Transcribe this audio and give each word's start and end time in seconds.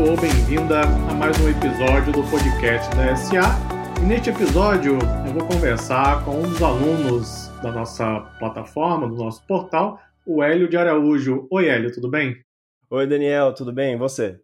bem-vindo 0.00 0.10
ou 0.10 0.16
bem-vinda 0.16 0.80
a 0.82 1.14
mais 1.14 1.38
um 1.40 1.48
episódio 1.48 2.12
do 2.12 2.22
podcast 2.30 2.88
da 2.96 3.14
SA. 3.14 4.00
E 4.00 4.06
neste 4.06 4.30
episódio 4.30 4.98
eu 5.26 5.32
vou 5.34 5.46
conversar 5.46 6.24
com 6.24 6.38
um 6.38 6.42
dos 6.42 6.62
alunos 6.62 7.48
da 7.62 7.70
nossa 7.70 8.20
plataforma, 8.38 9.08
do 9.08 9.16
nosso 9.16 9.46
portal, 9.46 10.00
o 10.26 10.42
Hélio 10.42 10.68
de 10.68 10.76
Araújo. 10.76 11.46
Oi, 11.50 11.68
Hélio, 11.68 11.92
tudo 11.92 12.08
bem? 12.08 12.36
Oi, 12.88 13.06
Daniel, 13.06 13.52
tudo 13.52 13.72
bem? 13.72 13.94
E 13.94 13.98
você? 13.98 14.40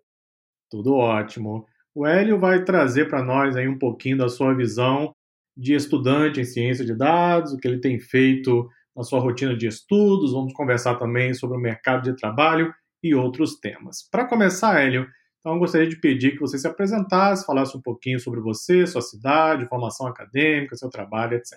Tudo 0.71 0.95
ótimo. 0.95 1.67
O 1.95 2.07
Hélio 2.07 2.39
vai 2.39 2.63
trazer 2.63 3.09
para 3.09 3.23
nós 3.23 3.57
aí 3.57 3.67
um 3.67 3.79
pouquinho 3.79 4.19
da 4.19 4.29
sua 4.29 4.55
visão 4.55 5.13
de 5.57 5.75
estudante 5.75 6.41
em 6.41 6.45
ciência 6.45 6.85
de 6.85 6.95
dados, 6.95 7.53
o 7.53 7.57
que 7.57 7.67
ele 7.67 7.81
tem 7.81 7.99
feito 7.99 8.69
na 8.95 9.03
sua 9.03 9.21
rotina 9.21 9.57
de 9.57 9.67
estudos. 9.67 10.33
Vamos 10.33 10.53
conversar 10.53 10.97
também 10.97 11.33
sobre 11.33 11.57
o 11.57 11.61
mercado 11.61 12.03
de 12.03 12.17
trabalho 12.17 12.75
e 13.03 13.15
outros 13.15 13.59
temas. 13.59 14.07
Para 14.11 14.27
começar, 14.27 14.81
Hélio, 14.81 15.07
então 15.47 15.61
gostaria 15.61 15.89
de 15.89 15.95
pedir 16.01 16.33
que 16.33 16.41
você 16.41 16.59
se 16.59 16.67
apresentasse, 16.67 17.47
falasse 17.47 17.77
um 17.77 17.81
pouquinho 17.81 18.19
sobre 18.19 18.41
você, 18.41 18.85
sua 18.85 19.01
cidade, 19.01 19.69
formação 19.69 20.09
acadêmica, 20.09 20.75
seu 20.75 20.91
trabalho, 20.91 21.37
etc. 21.37 21.57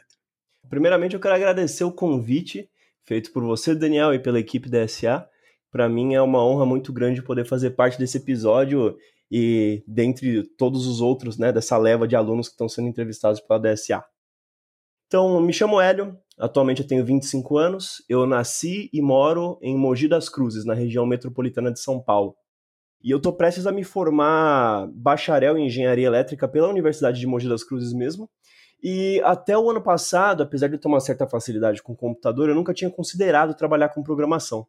Primeiramente, 0.70 1.16
eu 1.16 1.20
quero 1.20 1.34
agradecer 1.34 1.84
o 1.84 1.92
convite 1.92 2.70
feito 3.04 3.34
por 3.34 3.44
você, 3.44 3.74
Daniel, 3.74 4.14
e 4.14 4.20
pela 4.20 4.40
equipe 4.40 4.70
da 4.70 4.88
SA. 4.88 5.28
Para 5.72 5.90
mim 5.90 6.14
é 6.14 6.22
uma 6.22 6.46
honra 6.46 6.68
muito 6.68 6.94
grande 6.94 7.24
poder 7.24 7.46
fazer 7.46 7.72
parte 7.72 7.98
desse 7.98 8.18
episódio 8.18 8.96
e 9.32 9.84
dentre 9.88 10.44
todos 10.56 10.86
os 10.86 11.02
outros, 11.02 11.40
né, 11.40 11.52
dessa 11.52 11.76
leva 11.76 12.08
de 12.08 12.16
alunos 12.16 12.48
que 12.48 12.54
estão 12.54 12.70
sendo 12.70 12.90
entrevistados 12.90 13.42
pela 13.42 13.60
DSA. 13.60 14.06
Então, 15.08 15.42
me 15.42 15.52
chamo 15.52 15.82
Hélio, 15.82 16.16
atualmente 16.38 16.84
eu 16.84 16.88
tenho 16.88 17.04
25 17.04 17.58
anos, 17.58 18.04
eu 18.08 18.28
nasci 18.28 18.88
e 18.94 19.02
moro 19.02 19.58
em 19.64 19.76
Mogi 19.76 20.08
das 20.08 20.30
Cruzes, 20.30 20.64
na 20.64 20.76
região 20.76 21.08
metropolitana 21.08 21.72
de 21.72 21.80
São 21.80 22.00
Paulo. 22.00 22.36
E 23.02 23.12
eu 23.12 23.18
estou 23.18 23.32
prestes 23.32 23.66
a 23.66 23.72
me 23.72 23.84
formar 23.84 24.88
bacharel 24.94 25.58
em 25.58 25.68
engenharia 25.68 26.08
elétrica 26.08 26.48
pela 26.48 26.68
Universidade 26.68 27.20
de 27.20 27.28
Mogi 27.28 27.48
das 27.48 27.64
Cruzes 27.64 27.94
mesmo. 27.94 28.30
E 28.82 29.22
até 29.24 29.58
o 29.58 29.70
ano 29.70 29.82
passado, 29.82 30.44
apesar 30.44 30.68
de 30.68 30.78
ter 30.78 30.88
uma 30.88 31.00
certa 31.00 31.28
facilidade 31.28 31.82
com 31.82 31.94
o 31.94 31.98
computador, 31.98 32.50
eu 32.50 32.56
nunca 32.56 32.74
tinha 32.74 32.90
considerado 32.90 33.54
trabalhar 33.54 33.90
com 33.90 34.04
programação. 34.04 34.66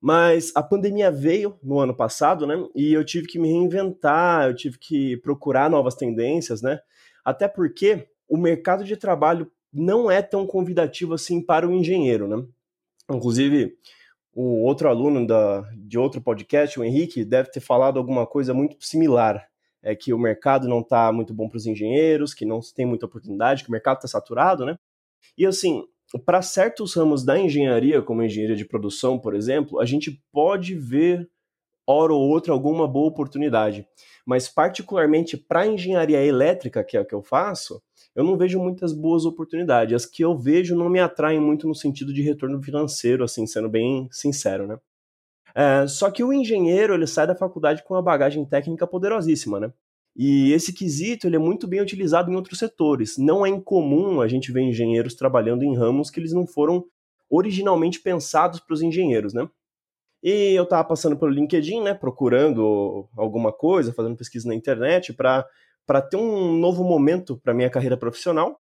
Mas 0.00 0.52
a 0.54 0.62
pandemia 0.62 1.10
veio 1.10 1.58
no 1.62 1.78
ano 1.78 1.94
passado, 1.94 2.46
né? 2.46 2.54
E 2.74 2.92
eu 2.92 3.04
tive 3.04 3.26
que 3.26 3.38
me 3.38 3.48
reinventar, 3.48 4.48
eu 4.48 4.54
tive 4.54 4.78
que 4.78 5.16
procurar 5.18 5.70
novas 5.70 5.94
tendências, 5.94 6.60
né? 6.60 6.80
Até 7.24 7.48
porque 7.48 8.06
o 8.28 8.36
mercado 8.36 8.84
de 8.84 8.96
trabalho 8.96 9.50
não 9.72 10.10
é 10.10 10.20
tão 10.20 10.46
convidativo 10.46 11.14
assim 11.14 11.40
para 11.40 11.66
o 11.66 11.72
engenheiro, 11.72 12.28
né? 12.28 12.44
Inclusive, 13.10 13.76
o 14.34 14.62
outro 14.64 14.88
aluno 14.88 15.26
da, 15.26 15.62
de 15.76 15.98
outro 15.98 16.20
podcast, 16.20 16.78
o 16.78 16.84
Henrique, 16.84 17.24
deve 17.24 17.50
ter 17.50 17.60
falado 17.60 17.98
alguma 17.98 18.26
coisa 18.26 18.52
muito 18.52 18.76
similar. 18.80 19.48
É 19.82 19.94
que 19.94 20.12
o 20.12 20.18
mercado 20.18 20.66
não 20.66 20.80
está 20.80 21.12
muito 21.12 21.32
bom 21.32 21.48
para 21.48 21.58
os 21.58 21.66
engenheiros, 21.66 22.34
que 22.34 22.44
não 22.44 22.60
tem 22.74 22.86
muita 22.86 23.06
oportunidade, 23.06 23.62
que 23.62 23.68
o 23.68 23.72
mercado 23.72 23.96
está 23.96 24.08
saturado, 24.08 24.64
né? 24.64 24.78
E 25.36 25.46
assim, 25.46 25.84
para 26.24 26.42
certos 26.42 26.94
ramos 26.94 27.24
da 27.24 27.38
engenharia, 27.38 28.02
como 28.02 28.22
engenharia 28.22 28.56
de 28.56 28.64
produção, 28.64 29.18
por 29.18 29.34
exemplo, 29.34 29.80
a 29.80 29.84
gente 29.84 30.22
pode 30.32 30.74
ver, 30.74 31.28
hora 31.86 32.12
ou 32.12 32.20
outra, 32.20 32.52
alguma 32.52 32.88
boa 32.88 33.08
oportunidade. 33.08 33.86
Mas, 34.24 34.48
particularmente 34.48 35.36
para 35.36 35.60
a 35.60 35.66
engenharia 35.66 36.24
elétrica, 36.24 36.82
que 36.82 36.96
é 36.96 37.00
o 37.00 37.04
que 37.04 37.14
eu 37.14 37.22
faço, 37.22 37.82
eu 38.14 38.24
não 38.24 38.36
vejo 38.36 38.60
muitas 38.60 38.92
boas 38.92 39.24
oportunidades. 39.24 39.94
As 39.94 40.06
que 40.06 40.24
eu 40.24 40.36
vejo 40.38 40.76
não 40.76 40.88
me 40.88 41.00
atraem 41.00 41.40
muito 41.40 41.66
no 41.66 41.74
sentido 41.74 42.12
de 42.12 42.22
retorno 42.22 42.62
financeiro, 42.62 43.24
assim, 43.24 43.46
sendo 43.46 43.68
bem 43.68 44.08
sincero, 44.10 44.66
né? 44.66 44.78
É, 45.54 45.86
só 45.86 46.10
que 46.10 46.22
o 46.24 46.32
engenheiro, 46.32 46.94
ele 46.94 47.06
sai 47.06 47.26
da 47.26 47.34
faculdade 47.34 47.82
com 47.84 47.94
uma 47.94 48.02
bagagem 48.02 48.44
técnica 48.44 48.86
poderosíssima, 48.86 49.60
né? 49.60 49.72
E 50.16 50.52
esse 50.52 50.72
quesito 50.72 51.26
ele 51.26 51.36
é 51.36 51.40
muito 51.40 51.66
bem 51.66 51.80
utilizado 51.80 52.30
em 52.30 52.36
outros 52.36 52.58
setores. 52.58 53.18
Não 53.18 53.44
é 53.44 53.48
incomum 53.48 54.20
a 54.20 54.28
gente 54.28 54.52
ver 54.52 54.62
engenheiros 54.62 55.14
trabalhando 55.14 55.64
em 55.64 55.76
ramos 55.76 56.10
que 56.10 56.20
eles 56.20 56.32
não 56.32 56.46
foram 56.46 56.84
originalmente 57.28 58.00
pensados 58.00 58.60
para 58.60 58.74
os 58.74 58.82
engenheiros, 58.82 59.34
né? 59.34 59.48
E 60.22 60.54
eu 60.54 60.64
estava 60.64 60.84
passando 60.84 61.18
pelo 61.18 61.30
LinkedIn, 61.30 61.82
né, 61.82 61.92
procurando 61.92 63.06
alguma 63.14 63.52
coisa, 63.52 63.92
fazendo 63.92 64.16
pesquisa 64.16 64.48
na 64.48 64.54
internet 64.54 65.12
para 65.12 65.46
para 65.86 66.02
ter 66.02 66.16
um 66.16 66.58
novo 66.58 66.84
momento 66.84 67.36
para 67.36 67.54
minha 67.54 67.70
carreira 67.70 67.96
profissional. 67.96 68.60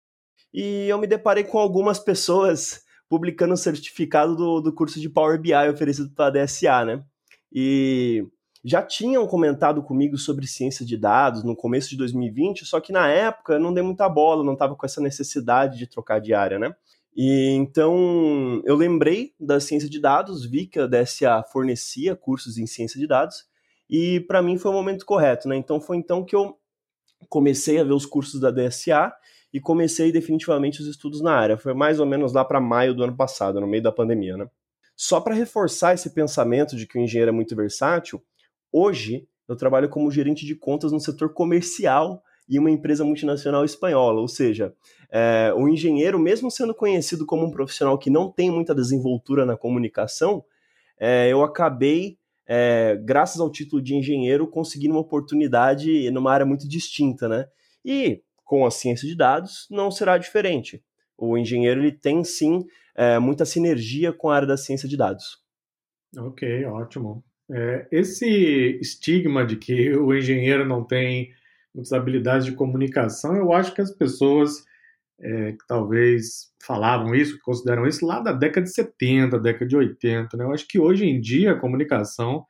E 0.53 0.89
eu 0.89 0.99
me 0.99 1.07
deparei 1.07 1.45
com 1.45 1.59
algumas 1.59 1.99
pessoas 1.99 2.83
publicando 3.09 3.55
o 3.55 3.59
certificado 3.59 4.37
do, 4.37 4.61
do 4.61 4.73
curso 4.73 5.01
de 5.01 5.09
Power 5.09 5.41
BI 5.41 5.55
oferecido 5.71 6.11
pela 6.11 6.31
DSA, 6.31 6.85
né? 6.85 7.05
E 7.53 8.25
já 8.65 8.81
tinham 8.81 9.27
comentado 9.27 9.83
comigo 9.83 10.17
sobre 10.17 10.47
ciência 10.47 10.87
de 10.87 10.97
dados 10.97 11.43
no 11.43 11.57
começo 11.57 11.91
de 11.91 11.97
2020, 11.97 12.65
só 12.65 12.81
que 12.81 12.93
na 12.93 13.09
época 13.09 13.55
eu 13.55 13.61
não 13.61 13.75
dei 13.75 13.83
muita 13.83 14.09
bola, 14.09 14.45
não 14.45 14.53
estava 14.53 14.77
com 14.77 14.87
essa 14.87 15.01
necessidade 15.01 15.79
de 15.79 15.87
trocar 15.87 16.21
de 16.21 16.33
área, 16.33 16.59
né? 16.59 16.75
E 17.15 17.51
então 17.51 18.63
eu 18.65 18.75
lembrei 18.75 19.35
da 19.39 19.61
ciência 19.61 19.89
de 19.89 20.01
dados, 20.01 20.47
vi 20.47 20.67
que 20.67 20.79
a 20.79 20.87
DSA 20.87 21.43
fornecia 21.53 22.17
cursos 22.17 22.57
em 22.57 22.67
ciência 22.67 22.99
de 22.99 23.07
dados, 23.07 23.45
e 23.91 24.21
para 24.21 24.41
mim 24.41 24.57
foi 24.57 24.71
o 24.71 24.75
momento 24.75 25.05
correto, 25.05 25.49
né? 25.49 25.57
Então 25.57 25.81
foi 25.81 25.97
então 25.97 26.25
que 26.25 26.35
eu 26.35 26.57
comecei 27.29 27.79
a 27.79 27.85
ver 27.85 27.93
os 27.93 28.07
cursos 28.07 28.41
da 28.41 28.51
DSA 28.51 29.13
e 29.53 29.61
comecei 29.61 30.11
definitivamente 30.11 30.81
os 30.81 30.87
estudos 30.87 31.21
na 31.21 31.35
área. 31.35 31.59
Foi 31.59 31.75
mais 31.75 32.01
ou 32.01 32.07
menos 32.07 32.33
lá 32.33 32.45
para 32.45 32.61
maio 32.61 32.95
do 32.95 33.03
ano 33.03 33.17
passado, 33.17 33.61
no 33.61 33.67
meio 33.67 33.83
da 33.83 33.93
pandemia, 33.93 34.37
né? 34.37 34.47
Só 34.97 35.21
para 35.21 35.35
reforçar 35.35 35.95
esse 35.95 36.11
pensamento 36.11 36.77
de 36.77 36.87
que 36.87 36.99
o 36.99 37.01
engenheiro 37.01 37.31
é 37.31 37.33
muito 37.33 37.57
versátil, 37.57 38.23
Hoje, 38.73 39.29
eu 39.47 39.55
trabalho 39.55 39.91
como 39.91 40.11
gerente 40.11 40.47
de 40.47 40.57
contas 40.57 40.91
no 40.91 40.99
setor 40.99 41.35
comercial 41.35 42.23
e 42.49 42.59
uma 42.59 42.71
empresa 42.71 43.05
multinacional 43.05 43.65
espanhola, 43.67 44.19
ou 44.19 44.27
seja, 44.27 44.75
é, 45.11 45.53
o 45.55 45.69
engenheiro, 45.69 46.19
mesmo 46.19 46.51
sendo 46.51 46.75
conhecido 46.75 47.27
como 47.27 47.45
um 47.45 47.51
profissional 47.51 47.99
que 47.99 48.09
não 48.09 48.33
tem 48.33 48.51
muita 48.51 48.75
desenvoltura 48.75 49.45
na 49.45 49.57
comunicação, 49.57 50.43
é, 50.99 51.29
eu 51.29 51.43
acabei, 51.43 52.19
é, 52.47 52.99
graças 53.05 53.41
ao 53.41 53.51
título 53.51 53.83
de 53.83 53.95
engenheiro, 53.95 54.47
conseguindo 54.47 54.95
uma 54.95 55.01
oportunidade 55.01 56.11
numa 56.11 56.33
área 56.33 56.47
muito 56.47 56.69
distinta, 56.69 57.29
né? 57.29 57.47
E 57.85 58.23
com 58.45 58.67
a 58.67 58.71
ciência 58.71 59.09
de 59.09 59.17
dados 59.17 59.67
não 59.71 59.91
será 59.91 60.19
diferente. 60.19 60.83
O 61.17 61.39
engenheiro 61.39 61.81
ele 61.81 61.93
tem 61.93 62.25
sim 62.25 62.65
é, 62.95 63.19
muita 63.19 63.45
sinergia 63.45 64.13
com 64.13 64.29
a 64.29 64.37
área 64.37 64.49
da 64.49 64.57
ciência 64.57 64.89
de 64.89 64.97
dados. 64.97 65.43
Ok, 66.17 66.65
ótimo. 66.67 67.25
É, 67.51 67.87
esse 67.91 68.27
estigma 68.81 69.45
de 69.45 69.57
que 69.57 69.95
o 69.97 70.15
engenheiro 70.15 70.67
não 70.67 70.85
tem 70.85 71.31
muitas 71.75 71.93
habilidades 71.93 72.45
de 72.45 72.53
comunicação, 72.53 73.35
eu 73.37 73.53
acho 73.53 73.75
que 73.75 73.81
as 73.81 73.91
pessoas 73.91 74.65
é, 75.23 75.53
que 75.53 75.67
talvez 75.67 76.53
falavam 76.63 77.15
isso, 77.15 77.37
que 77.37 77.43
consideram 77.43 77.87
isso 77.87 78.05
lá 78.05 78.21
da 78.21 78.33
década 78.33 78.65
de 78.65 78.73
70, 78.73 79.39
década 79.39 79.67
de 79.67 79.77
80. 79.77 80.37
Né? 80.37 80.45
Eu 80.45 80.53
acho 80.53 80.67
que 80.67 80.79
hoje 80.79 81.07
em 81.07 81.21
dia 81.21 81.53
a 81.53 81.59
comunicação 81.59 82.45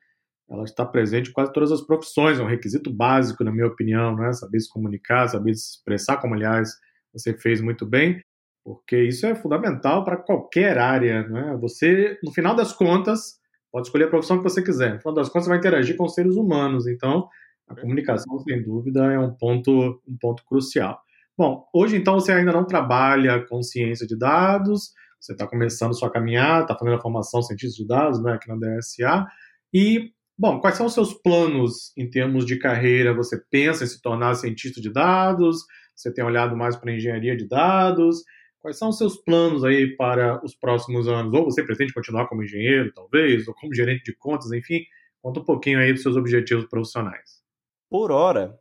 ela 0.51 0.65
está 0.65 0.85
presente 0.85 1.31
em 1.31 1.33
quase 1.33 1.53
todas 1.53 1.73
as 1.73 1.81
profissões, 1.81 2.39
é 2.39 2.43
um 2.43 2.47
requisito 2.47 2.93
básico, 2.93 3.43
na 3.45 3.51
minha 3.51 3.67
opinião, 3.67 4.15
né? 4.17 4.33
saber 4.33 4.61
se 4.61 4.69
comunicar, 4.69 5.29
saber 5.29 5.55
se 5.55 5.77
expressar, 5.77 6.19
como 6.19 6.35
aliás 6.35 6.71
você 7.13 7.35
fez 7.35 7.61
muito 7.61 7.87
bem, 7.87 8.23
porque 8.65 9.03
isso 9.03 9.27
é 9.27 9.35
fundamental 9.35 10.05
para 10.05 10.17
qualquer 10.17 10.79
área. 10.79 11.27
Né? 11.29 11.57
Você, 11.61 12.19
no 12.23 12.33
final 12.33 12.55
das 12.55 12.73
contas, 12.73 13.41
Pode 13.73 13.87
escolher 13.87 14.05
a 14.05 14.09
profissão 14.09 14.37
que 14.37 14.45
você 14.45 14.63
quiser. 14.63 14.95
No 14.95 15.01
final 15.01 15.15
das 15.15 15.29
contas, 15.31 15.45
você 15.45 15.49
vai 15.49 15.59
interagir 15.59 15.97
com 15.97 16.07
seres 16.07 16.37
humanos. 16.37 16.87
Então, 16.87 17.27
a 17.67 17.75
comunicação, 17.75 18.39
sem 18.41 18.63
dúvida, 18.63 19.11
é 19.11 19.19
um 19.19 19.33
ponto, 19.35 19.99
um 20.07 20.17
ponto 20.21 20.45
crucial. 20.45 21.01
Bom, 21.37 21.65
hoje, 21.75 21.97
então, 21.97 22.15
você 22.15 22.33
ainda 22.33 22.53
não 22.53 22.67
trabalha 22.67 23.45
com 23.47 23.63
ciência 23.63 24.07
de 24.07 24.17
dados, 24.17 24.93
você 25.19 25.33
está 25.33 25.47
começando 25.47 25.97
sua 25.97 26.11
caminhada, 26.11 26.65
está 26.65 26.77
fazendo 26.77 26.97
a 26.97 27.01
formação 27.01 27.41
cientista 27.43 27.81
de 27.81 27.87
dados 27.87 28.23
né, 28.23 28.33
aqui 28.33 28.49
na 28.49 28.57
DSA. 28.57 29.27
E, 29.73 30.11
bom, 30.37 30.61
quais 30.61 30.77
são 30.77 30.87
os 30.87 30.95
seus 30.95 31.15
planos 31.15 31.93
em 31.97 32.11
termos 32.11 32.45
de 32.45 32.59
carreira? 32.59 33.15
Você 33.15 33.41
pensa 33.51 33.85
em 33.85 33.87
se 33.87 34.03
tornar 34.03 34.35
cientista 34.35 34.81
de 34.81 34.93
dados? 34.93 35.65
Você 35.95 36.13
tem 36.13 36.25
olhado 36.25 36.57
mais 36.57 36.77
para 36.77 36.93
engenharia 36.93 37.37
de 37.37 37.47
dados? 37.49 38.23
Quais 38.61 38.77
são 38.77 38.91
os 38.91 38.99
seus 38.99 39.17
planos 39.17 39.65
aí 39.65 39.97
para 39.97 40.45
os 40.45 40.55
próximos 40.55 41.09
anos? 41.09 41.33
Ou 41.33 41.45
você 41.45 41.65
pretende 41.65 41.93
continuar 41.93 42.29
como 42.29 42.43
engenheiro, 42.43 42.93
talvez, 42.93 43.49
ou 43.49 43.55
como 43.55 43.75
gerente 43.75 44.05
de 44.05 44.17
contas, 44.17 44.53
enfim, 44.53 44.83
conta 45.21 45.41
um 45.41 45.45
pouquinho 45.45 45.79
aí 45.79 45.93
dos 45.93 46.03
seus 46.03 46.17
objetivos 46.17 46.67
profissionais. 46.67 47.43
Por 47.89 48.11
hora, 48.11 48.59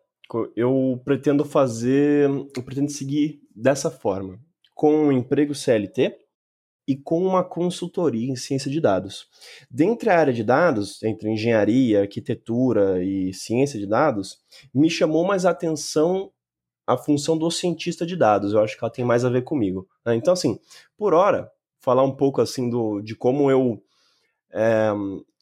eu 0.56 1.01
pretendo 1.04 1.45
fazer, 1.45 2.30
eu 2.30 2.63
pretendo 2.63 2.92
seguir 2.92 3.42
dessa 3.56 3.92
forma, 3.92 4.39
com 4.74 5.07
um 5.07 5.12
emprego 5.12 5.54
CLT 5.54 6.18
e 6.88 6.95
com 6.95 7.24
uma 7.25 7.44
consultoria 7.44 8.31
em 8.31 8.36
ciência 8.36 8.69
de 8.69 8.81
dados. 8.81 9.28
Dentre 9.69 10.10
a 10.10 10.18
área 10.18 10.33
de 10.33 10.44
dados, 10.44 11.01
entre 11.04 11.30
engenharia, 11.30 12.01
arquitetura 12.01 13.04
e 13.04 13.33
ciência 13.33 13.80
de 13.80 13.88
dados, 13.88 14.38
me 14.74 14.89
chamou 14.89 15.25
mais 15.25 15.45
a 15.45 15.51
atenção 15.51 16.31
a 16.86 16.98
função 16.98 17.38
do 17.38 17.50
cientista 17.50 18.06
de 18.06 18.16
dados. 18.16 18.54
Eu 18.54 18.60
acho 18.60 18.78
que 18.78 18.83
ela 18.83 18.92
tem 18.92 19.06
mais 19.06 19.24
a 19.24 19.30
ver 19.30 19.44
comigo. 19.44 19.88
Né? 20.06 20.16
Então, 20.16 20.33
assim, 20.33 20.60
por 20.98 21.13
hora, 21.13 21.50
falar 21.80 22.04
um 22.04 22.16
pouco 22.16 22.42
assim 22.42 22.69
do, 22.69 23.01
de 23.01 23.16
como 23.16 23.50
eu 23.50 23.81
é, 24.53 24.92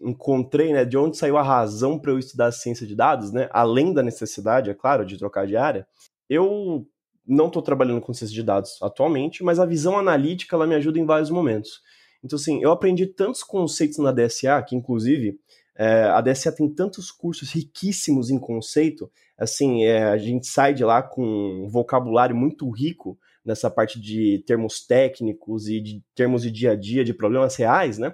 encontrei, 0.02 0.74
né, 0.74 0.86
de 0.86 0.98
onde 0.98 1.18
saiu 1.18 1.38
a 1.38 1.44
razão 1.44 2.00
para 2.00 2.12
eu 2.12 2.20
estudar 2.20 2.52
ciência 2.52 2.86
de 2.86 2.96
dados, 2.96 3.32
né, 3.32 3.50
além 3.52 3.94
da 3.94 4.04
necessidade, 4.04 4.70
é 4.70 4.74
claro, 4.74 5.06
de 5.06 5.18
trocar 5.18 5.46
de 5.48 5.58
área, 5.58 5.88
eu 6.30 6.88
não 7.26 7.48
estou 7.48 7.62
trabalhando 7.62 8.02
com 8.02 8.14
ciência 8.14 8.34
de 8.34 8.44
dados 8.44 8.78
atualmente, 8.82 9.44
mas 9.44 9.60
a 9.60 9.66
visão 9.66 9.98
analítica 9.98 10.56
ela 10.56 10.68
me 10.68 10.76
ajuda 10.76 11.00
em 11.00 11.06
vários 11.06 11.30
momentos. 11.30 11.82
Então, 12.24 12.38
assim, 12.38 12.62
eu 12.62 12.72
aprendi 12.72 13.06
tantos 13.06 13.44
conceitos 13.44 13.98
na 13.98 14.12
DSA, 14.12 14.62
que 14.68 14.76
inclusive 14.76 15.40
é, 15.78 16.04
a 16.04 16.20
DSA 16.22 16.52
tem 16.52 16.68
tantos 16.68 17.12
cursos 17.12 17.52
riquíssimos 17.52 18.30
em 18.30 18.38
conceito, 18.38 19.10
assim, 19.38 19.86
é, 19.86 20.04
a 20.04 20.18
gente 20.18 20.48
sai 20.48 20.74
de 20.74 20.84
lá 20.84 21.02
com 21.02 21.24
um 21.24 21.70
vocabulário 21.70 22.36
muito 22.36 22.70
rico 22.70 23.18
nessa 23.46 23.70
parte 23.70 24.00
de 24.00 24.44
termos 24.46 24.86
técnicos 24.86 25.70
e 25.70 25.80
de 25.80 26.04
termos 26.14 26.42
de 26.42 26.52
dia 26.52 26.72
a 26.72 26.76
dia, 26.76 27.06
de 27.06 27.14
problemas 27.14 27.56
reais, 27.56 27.98
né? 27.98 28.14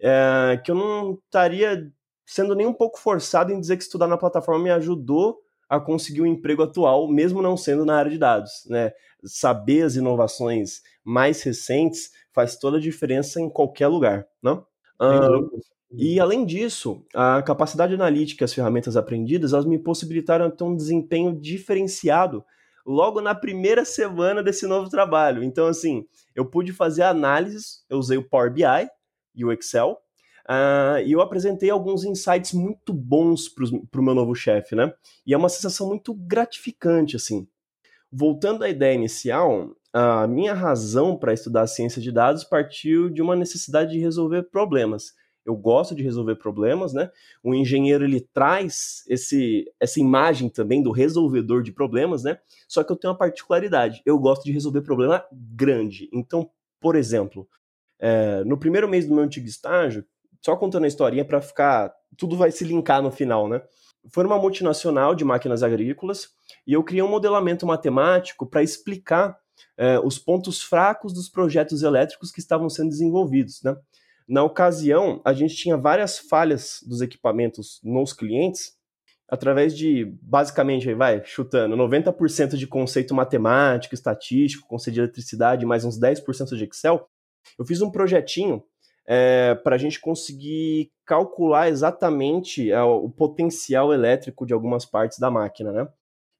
É, 0.00 0.60
que 0.64 0.70
eu 0.70 0.74
não 0.74 1.18
estaria 1.24 1.90
sendo 2.24 2.54
nem 2.54 2.66
um 2.66 2.72
pouco 2.72 2.98
forçado 2.98 3.52
em 3.52 3.60
dizer 3.60 3.76
que 3.76 3.82
estudar 3.82 4.06
na 4.06 4.16
plataforma 4.16 4.62
me 4.62 4.70
ajudou 4.70 5.38
a 5.68 5.78
conseguir 5.78 6.20
o 6.20 6.24
um 6.24 6.26
emprego 6.26 6.62
atual, 6.62 7.08
mesmo 7.08 7.42
não 7.42 7.56
sendo 7.56 7.84
na 7.84 7.96
área 7.96 8.10
de 8.10 8.18
dados, 8.18 8.64
né? 8.68 8.92
Saber 9.24 9.82
as 9.82 9.94
inovações 9.94 10.80
mais 11.04 11.42
recentes 11.42 12.10
faz 12.32 12.56
toda 12.56 12.76
a 12.76 12.80
diferença 12.80 13.40
em 13.40 13.48
qualquer 13.48 13.88
lugar, 13.88 14.26
não? 14.42 14.66
e 15.92 16.20
além 16.20 16.44
disso, 16.44 17.04
a 17.14 17.42
capacidade 17.42 17.94
analítica 17.94 18.44
e 18.44 18.46
as 18.46 18.54
ferramentas 18.54 18.96
aprendidas, 18.96 19.52
elas 19.52 19.64
me 19.64 19.78
possibilitaram 19.78 20.50
ter 20.50 20.64
um 20.64 20.76
desempenho 20.76 21.34
diferenciado 21.34 22.44
logo 22.86 23.20
na 23.20 23.34
primeira 23.34 23.84
semana 23.84 24.42
desse 24.42 24.66
novo 24.66 24.88
trabalho. 24.88 25.42
Então, 25.42 25.66
assim, 25.66 26.06
eu 26.34 26.44
pude 26.44 26.72
fazer 26.72 27.02
análises, 27.02 27.84
eu 27.88 27.98
usei 27.98 28.18
o 28.18 28.28
Power 28.28 28.52
BI 28.52 28.62
e 29.34 29.44
o 29.44 29.52
Excel, 29.52 29.98
uh, 30.48 31.00
e 31.04 31.12
eu 31.12 31.20
apresentei 31.20 31.70
alguns 31.70 32.04
insights 32.04 32.52
muito 32.52 32.92
bons 32.92 33.48
para 33.48 34.00
o 34.00 34.04
meu 34.04 34.14
novo 34.14 34.34
chefe, 34.34 34.74
né? 34.74 34.92
E 35.26 35.34
é 35.34 35.36
uma 35.36 35.48
sensação 35.48 35.88
muito 35.88 36.14
gratificante, 36.14 37.16
assim. 37.16 37.46
Voltando 38.12 38.64
à 38.64 38.68
ideia 38.68 38.94
inicial, 38.94 39.70
a 39.92 40.26
minha 40.26 40.52
razão 40.52 41.16
para 41.16 41.32
estudar 41.32 41.66
ciência 41.66 42.02
de 42.02 42.10
dados 42.10 42.44
partiu 42.44 43.08
de 43.08 43.22
uma 43.22 43.36
necessidade 43.36 43.92
de 43.92 43.98
resolver 44.00 44.44
problemas 44.44 45.14
eu 45.44 45.56
gosto 45.56 45.94
de 45.94 46.02
resolver 46.02 46.36
problemas, 46.36 46.92
né? 46.92 47.10
O 47.42 47.54
engenheiro 47.54 48.04
ele 48.04 48.20
traz 48.20 49.04
esse, 49.08 49.64
essa 49.80 50.00
imagem 50.00 50.48
também 50.48 50.82
do 50.82 50.92
resolvedor 50.92 51.62
de 51.62 51.72
problemas, 51.72 52.22
né? 52.22 52.38
Só 52.68 52.84
que 52.84 52.92
eu 52.92 52.96
tenho 52.96 53.12
uma 53.12 53.18
particularidade, 53.18 54.02
eu 54.04 54.18
gosto 54.18 54.44
de 54.44 54.52
resolver 54.52 54.82
problema 54.82 55.24
grande. 55.32 56.08
Então, 56.12 56.50
por 56.80 56.94
exemplo, 56.94 57.48
é, 58.00 58.42
no 58.44 58.58
primeiro 58.58 58.88
mês 58.88 59.06
do 59.06 59.14
meu 59.14 59.22
antigo 59.22 59.46
estágio, 59.46 60.04
só 60.40 60.56
contando 60.56 60.84
a 60.84 60.88
historinha 60.88 61.24
para 61.24 61.40
ficar, 61.40 61.92
tudo 62.16 62.36
vai 62.36 62.50
se 62.50 62.64
linkar 62.64 63.02
no 63.02 63.10
final, 63.10 63.48
né? 63.48 63.62
Foi 64.08 64.24
uma 64.24 64.38
multinacional 64.38 65.14
de 65.14 65.24
máquinas 65.24 65.62
agrícolas 65.62 66.28
e 66.66 66.72
eu 66.72 66.82
criei 66.82 67.02
um 67.02 67.08
modelamento 67.08 67.66
matemático 67.66 68.46
para 68.46 68.62
explicar 68.62 69.38
é, 69.76 69.98
os 70.00 70.18
pontos 70.18 70.62
fracos 70.62 71.12
dos 71.12 71.28
projetos 71.28 71.82
elétricos 71.82 72.32
que 72.32 72.40
estavam 72.40 72.70
sendo 72.70 72.88
desenvolvidos, 72.88 73.62
né? 73.62 73.76
Na 74.26 74.42
ocasião, 74.44 75.20
a 75.24 75.32
gente 75.32 75.56
tinha 75.56 75.76
várias 75.76 76.18
falhas 76.18 76.78
dos 76.86 77.00
equipamentos 77.02 77.80
nos 77.82 78.12
clientes, 78.12 78.74
através 79.28 79.76
de, 79.76 80.04
basicamente, 80.22 80.88
aí 80.88 80.94
vai, 80.94 81.24
chutando, 81.24 81.76
90% 81.76 82.56
de 82.56 82.66
conceito 82.66 83.12
matemático, 83.12 83.94
estatístico, 83.94 84.68
conceito 84.68 84.94
de 84.94 85.00
eletricidade, 85.00 85.66
mais 85.66 85.84
uns 85.84 85.98
10% 85.98 86.56
de 86.56 86.64
Excel. 86.64 87.08
Eu 87.58 87.64
fiz 87.64 87.80
um 87.80 87.90
projetinho 87.90 88.62
é, 89.06 89.54
para 89.54 89.74
a 89.74 89.78
gente 89.78 90.00
conseguir 90.00 90.90
calcular 91.04 91.68
exatamente 91.68 92.70
é, 92.70 92.82
o 92.82 93.10
potencial 93.10 93.92
elétrico 93.92 94.46
de 94.46 94.52
algumas 94.52 94.84
partes 94.84 95.18
da 95.18 95.30
máquina, 95.30 95.72
né? 95.72 95.88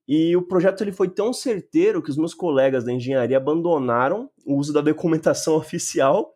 E 0.06 0.36
o 0.36 0.42
projeto 0.42 0.82
ele 0.82 0.92
foi 0.92 1.08
tão 1.08 1.32
certeiro 1.32 2.02
que 2.02 2.10
os 2.10 2.16
meus 2.16 2.34
colegas 2.34 2.84
da 2.84 2.92
engenharia 2.92 3.36
abandonaram 3.36 4.28
o 4.44 4.56
uso 4.56 4.72
da 4.72 4.80
documentação 4.80 5.54
oficial 5.58 6.34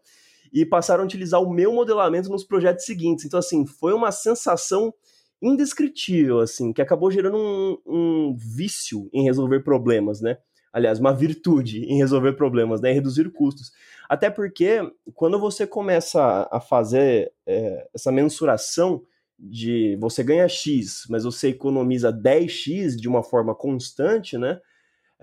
e 0.53 0.65
passaram 0.65 1.03
a 1.03 1.07
utilizar 1.07 1.43
o 1.43 1.53
meu 1.53 1.73
modelamento 1.73 2.29
nos 2.29 2.45
projetos 2.45 2.85
seguintes. 2.85 3.25
Então, 3.25 3.41
assim, 3.41 3.67
foi 3.67 3.93
uma 3.93 4.13
sensação 4.13 4.95
indescritível, 5.43 6.39
assim, 6.39 6.73
que 6.73 6.81
acabou 6.81 7.11
gerando 7.11 7.37
um, 7.37 7.79
um 7.85 8.37
vício 8.37 9.11
em 9.13 9.25
resolver 9.25 9.61
problemas, 9.65 10.21
né? 10.21 10.39
Aliás, 10.75 10.99
uma 10.99 11.15
virtude 11.15 11.85
em 11.85 11.97
resolver 11.97 12.33
problemas, 12.33 12.81
né? 12.81 12.91
Em 12.91 12.95
reduzir 12.95 13.31
custos. 13.33 13.73
Até 14.09 14.29
porque, 14.29 14.81
quando 15.15 15.39
você 15.39 15.67
começa 15.67 16.49
a 16.51 16.61
fazer 16.61 17.33
é, 17.47 17.89
essa 17.95 18.13
mensuração 18.13 19.03
de 19.39 19.97
você 20.01 20.23
ganha 20.23 20.49
X, 20.49 21.07
mas 21.09 21.25
você 21.25 21.49
economiza 21.49 22.13
10X 22.13 22.97
de 22.97 23.09
uma 23.09 23.23
forma 23.23 23.55
constante, 23.55 24.37
né? 24.37 24.61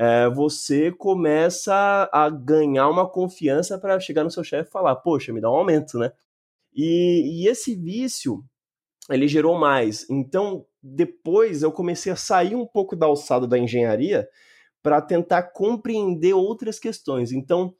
é, 0.02 0.28
você 0.30 0.92
começa 0.92 2.10
a 2.12 2.28
ganhar 2.30 2.90
uma 2.90 3.08
confiança 3.08 3.78
para 3.78 4.00
chegar 4.00 4.24
no 4.24 4.32
seu 4.32 4.44
chefe 4.44 4.70
e 4.70 4.72
falar, 4.72 4.96
poxa, 4.96 5.32
me 5.32 5.42
dá 5.42 5.48
um 5.48 5.56
aumento, 5.56 6.00
né? 6.00 6.12
E, 6.74 7.44
e 7.44 7.48
esse 7.48 7.76
vício, 7.76 8.44
ele 9.12 9.28
gerou 9.28 9.60
mais. 9.60 10.10
Então, 10.10 10.66
depois 10.82 11.62
eu 11.62 11.72
comecei 11.72 12.12
a 12.12 12.16
sair 12.16 12.56
um 12.56 12.66
pouco 12.66 12.96
da 12.96 13.06
alçada 13.06 13.46
da 13.46 13.60
engenharia 13.60 14.28
para 14.82 15.02
tentar 15.02 15.44
compreender 15.44 16.34
outras 16.34 16.80
questões. 16.80 17.32
Então, 17.32 17.74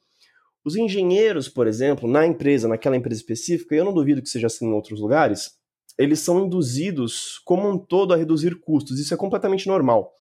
os 0.64 0.76
engenheiros, 0.76 1.48
por 1.48 1.66
exemplo, 1.66 2.08
na 2.08 2.26
empresa, 2.26 2.68
naquela 2.68 2.96
empresa 2.96 3.20
específica, 3.20 3.74
eu 3.74 3.84
não 3.84 3.92
duvido 3.92 4.22
que 4.22 4.28
seja 4.28 4.46
assim 4.46 4.66
em 4.66 4.72
outros 4.72 5.00
lugares, 5.00 5.58
eles 5.98 6.20
são 6.20 6.44
induzidos 6.44 7.40
como 7.44 7.68
um 7.68 7.78
todo 7.78 8.14
a 8.14 8.16
reduzir 8.16 8.60
custos. 8.60 8.98
Isso 8.98 9.12
é 9.12 9.16
completamente 9.16 9.66
normal. 9.66 10.14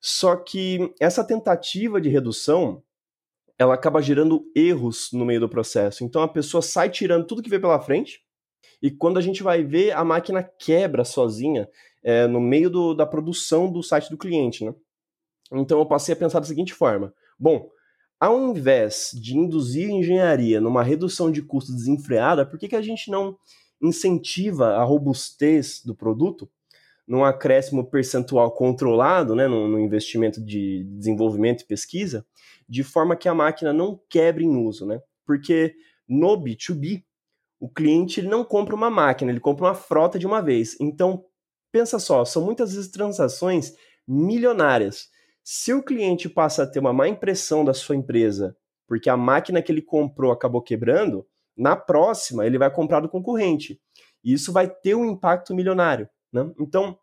Só 0.00 0.36
que 0.36 0.92
essa 1.00 1.24
tentativa 1.24 2.00
de 2.00 2.08
redução, 2.08 2.82
ela 3.58 3.74
acaba 3.74 4.02
gerando 4.02 4.44
erros 4.54 5.10
no 5.12 5.24
meio 5.24 5.40
do 5.40 5.48
processo. 5.48 6.04
Então 6.04 6.22
a 6.22 6.28
pessoa 6.28 6.62
sai 6.62 6.90
tirando 6.90 7.26
tudo 7.26 7.42
que 7.42 7.50
vê 7.50 7.58
pela 7.58 7.80
frente, 7.80 8.20
e 8.80 8.90
quando 8.90 9.18
a 9.18 9.20
gente 9.20 9.42
vai 9.42 9.62
ver, 9.62 9.92
a 9.92 10.04
máquina 10.04 10.42
quebra 10.42 11.04
sozinha 11.04 11.68
é, 12.02 12.26
no 12.26 12.40
meio 12.40 12.68
do, 12.68 12.94
da 12.94 13.06
produção 13.06 13.70
do 13.70 13.82
site 13.82 14.10
do 14.10 14.18
cliente, 14.18 14.64
né? 14.64 14.74
Então 15.52 15.78
eu 15.78 15.86
passei 15.86 16.14
a 16.14 16.16
pensar 16.16 16.40
da 16.40 16.46
seguinte 16.46 16.72
forma: 16.72 17.12
bom, 17.38 17.68
ao 18.18 18.40
invés 18.40 19.10
de 19.14 19.36
induzir 19.36 19.90
engenharia 19.90 20.60
numa 20.60 20.82
redução 20.82 21.30
de 21.30 21.42
custos 21.42 21.74
desenfreada, 21.74 22.46
por 22.46 22.58
que, 22.58 22.68
que 22.68 22.76
a 22.76 22.82
gente 22.82 23.10
não 23.10 23.36
incentiva 23.80 24.76
a 24.76 24.84
robustez 24.84 25.82
do 25.84 25.94
produto 25.94 26.48
num 27.06 27.24
acréscimo 27.24 27.84
percentual 27.84 28.52
controlado, 28.52 29.34
né, 29.34 29.48
no, 29.48 29.66
no, 29.66 29.78
investimento 29.80 30.40
de 30.40 30.84
desenvolvimento 30.84 31.62
e 31.62 31.66
pesquisa, 31.66 32.24
de 32.68 32.84
forma 32.84 33.16
que 33.16 33.28
a 33.28 33.34
máquina 33.34 33.72
não 33.72 34.00
quebre 34.08 34.44
em 34.44 34.56
uso, 34.56 34.86
né? 34.86 35.00
Porque 35.26 35.74
no 36.08 36.36
B2B, 36.36 37.02
o 37.58 37.68
cliente 37.68 38.20
ele 38.20 38.28
não 38.28 38.44
compra 38.44 38.74
uma 38.74 38.90
máquina, 38.90 39.30
ele 39.30 39.40
compra 39.40 39.66
uma 39.66 39.74
frota 39.74 40.18
de 40.18 40.26
uma 40.26 40.40
vez. 40.40 40.76
Então, 40.80 41.24
pensa 41.70 41.98
só, 41.98 42.24
são 42.24 42.44
muitas 42.44 42.74
vezes 42.74 42.90
transações 42.90 43.74
milionárias. 44.06 45.08
Se 45.42 45.72
o 45.72 45.82
cliente 45.82 46.28
passa 46.28 46.62
a 46.62 46.66
ter 46.66 46.78
uma 46.78 46.92
má 46.92 47.08
impressão 47.08 47.64
da 47.64 47.74
sua 47.74 47.96
empresa, 47.96 48.56
porque 48.86 49.10
a 49.10 49.16
máquina 49.16 49.62
que 49.62 49.72
ele 49.72 49.82
comprou 49.82 50.30
acabou 50.30 50.62
quebrando, 50.62 51.26
na 51.56 51.74
próxima 51.74 52.46
ele 52.46 52.58
vai 52.58 52.70
comprar 52.70 53.00
do 53.00 53.08
concorrente. 53.08 53.80
E 54.22 54.32
isso 54.32 54.52
vai 54.52 54.68
ter 54.68 54.94
um 54.94 55.04
impacto 55.04 55.54
milionário. 55.54 56.08
Né? 56.32 56.50
Então, 56.60 56.98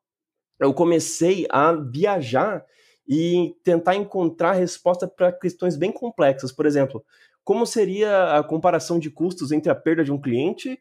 eu 0.60 0.74
comecei 0.74 1.46
a 1.50 1.74
viajar 1.74 2.66
e 3.08 3.56
tentar 3.64 3.96
encontrar 3.96 4.54
resposta 4.54 5.08
para 5.08 5.32
questões 5.32 5.76
bem 5.76 5.92
complexas. 5.92 6.52
Por 6.52 6.66
exemplo, 6.66 7.04
como 7.44 7.66
seria 7.66 8.38
a 8.38 8.44
comparação 8.44 9.00
de 9.00 9.10
custos 9.10 9.52
entre 9.52 9.72
a 9.72 9.76
perda 9.76 10.04
de 10.04 10.12
um 10.12 10.22
cliente 10.22 10.80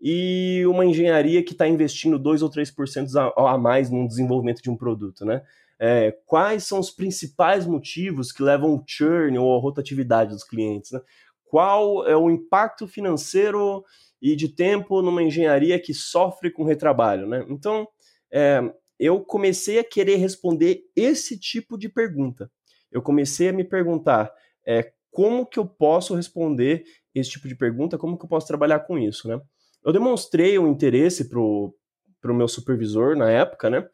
e 0.00 0.64
uma 0.66 0.84
engenharia 0.84 1.42
que 1.42 1.52
está 1.52 1.66
investindo 1.68 2.18
2 2.18 2.42
ou 2.42 2.50
3% 2.50 3.32
a, 3.36 3.52
a 3.52 3.58
mais 3.58 3.90
no 3.90 4.06
desenvolvimento 4.06 4.62
de 4.62 4.70
um 4.70 4.76
produto, 4.76 5.24
né? 5.24 5.42
É, 5.80 6.10
quais 6.26 6.64
são 6.64 6.80
os 6.80 6.90
principais 6.90 7.66
motivos 7.66 8.32
que 8.32 8.42
levam 8.42 8.72
ao 8.72 8.84
churn 8.86 9.38
ou 9.38 9.56
a 9.56 9.60
rotatividade 9.60 10.32
dos 10.32 10.42
clientes? 10.42 10.90
Né? 10.90 11.00
Qual 11.44 12.06
é 12.06 12.16
o 12.16 12.28
impacto 12.28 12.86
financeiro 12.86 13.84
e 14.20 14.34
de 14.34 14.48
tempo 14.48 15.00
numa 15.00 15.22
engenharia 15.22 15.78
que 15.78 15.94
sofre 15.94 16.50
com 16.50 16.64
retrabalho, 16.64 17.26
né? 17.26 17.44
Então, 17.48 17.86
é, 18.32 18.60
eu 18.98 19.20
comecei 19.20 19.78
a 19.78 19.84
querer 19.84 20.16
responder 20.16 20.82
esse 20.96 21.38
tipo 21.38 21.78
de 21.78 21.88
pergunta. 21.88 22.50
Eu 22.90 23.00
comecei 23.00 23.48
a 23.48 23.52
me 23.52 23.62
perguntar 23.62 24.32
é, 24.66 24.92
como 25.10 25.46
que 25.46 25.58
eu 25.58 25.66
posso 25.66 26.14
responder 26.14 26.84
esse 27.14 27.30
tipo 27.30 27.48
de 27.48 27.54
pergunta, 27.54 27.96
como 27.96 28.18
que 28.18 28.24
eu 28.24 28.28
posso 28.28 28.46
trabalhar 28.46 28.80
com 28.80 28.98
isso, 28.98 29.28
né? 29.28 29.40
Eu 29.84 29.92
demonstrei 29.92 30.58
um 30.58 30.68
interesse 30.68 31.28
pro, 31.28 31.74
pro 32.20 32.34
meu 32.34 32.48
supervisor 32.48 33.16
na 33.16 33.30
época, 33.30 33.70
né? 33.70 33.88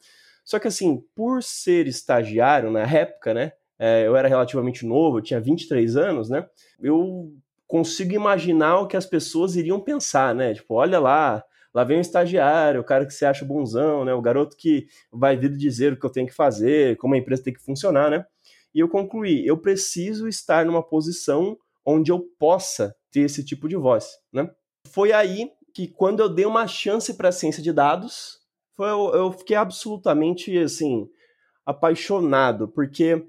Só 0.44 0.58
que 0.58 0.68
assim, 0.68 1.02
por 1.14 1.42
ser 1.42 1.86
estagiário 1.86 2.70
na 2.70 2.82
época, 2.82 3.32
né? 3.32 3.52
É, 3.78 4.06
eu 4.06 4.14
era 4.16 4.28
relativamente 4.28 4.86
novo, 4.86 5.18
eu 5.18 5.22
tinha 5.22 5.40
23 5.40 5.96
anos, 5.96 6.28
né? 6.28 6.46
Eu 6.80 7.32
consigo 7.66 8.12
imaginar 8.12 8.80
o 8.80 8.86
que 8.86 8.96
as 8.96 9.06
pessoas 9.06 9.56
iriam 9.56 9.80
pensar, 9.80 10.34
né? 10.34 10.54
Tipo, 10.54 10.74
olha 10.74 11.00
lá, 11.00 11.42
lá 11.72 11.82
vem 11.82 11.98
o 11.98 12.00
estagiário, 12.00 12.80
o 12.80 12.84
cara 12.84 13.04
que 13.04 13.12
você 13.12 13.26
acha 13.26 13.44
bonzão, 13.44 14.04
né? 14.04 14.14
O 14.14 14.22
garoto 14.22 14.56
que 14.56 14.86
vai 15.10 15.36
vir 15.36 15.56
dizer 15.56 15.92
o 15.92 15.96
que 15.98 16.06
eu 16.06 16.10
tenho 16.10 16.26
que 16.26 16.34
fazer, 16.34 16.96
como 16.98 17.14
a 17.14 17.18
empresa 17.18 17.42
tem 17.42 17.52
que 17.52 17.62
funcionar, 17.62 18.10
né? 18.10 18.24
E 18.74 18.80
eu 18.80 18.88
concluí, 18.88 19.46
eu 19.46 19.56
preciso 19.56 20.28
estar 20.28 20.64
numa 20.64 20.82
posição 20.82 21.56
onde 21.84 22.12
eu 22.12 22.20
possa 22.38 22.94
ter 23.10 23.20
esse 23.20 23.44
tipo 23.44 23.68
de 23.68 23.76
voz, 23.76 24.18
né? 24.32 24.50
Foi 24.88 25.12
aí 25.12 25.50
que 25.72 25.88
quando 25.88 26.20
eu 26.20 26.28
dei 26.28 26.46
uma 26.46 26.66
chance 26.66 27.14
para 27.14 27.30
a 27.30 27.32
ciência 27.32 27.62
de 27.62 27.72
dados, 27.72 28.40
foi, 28.76 28.88
eu, 28.88 29.32
fiquei 29.32 29.56
absolutamente 29.56 30.56
assim 30.58 31.08
apaixonado, 31.64 32.68
porque 32.68 33.26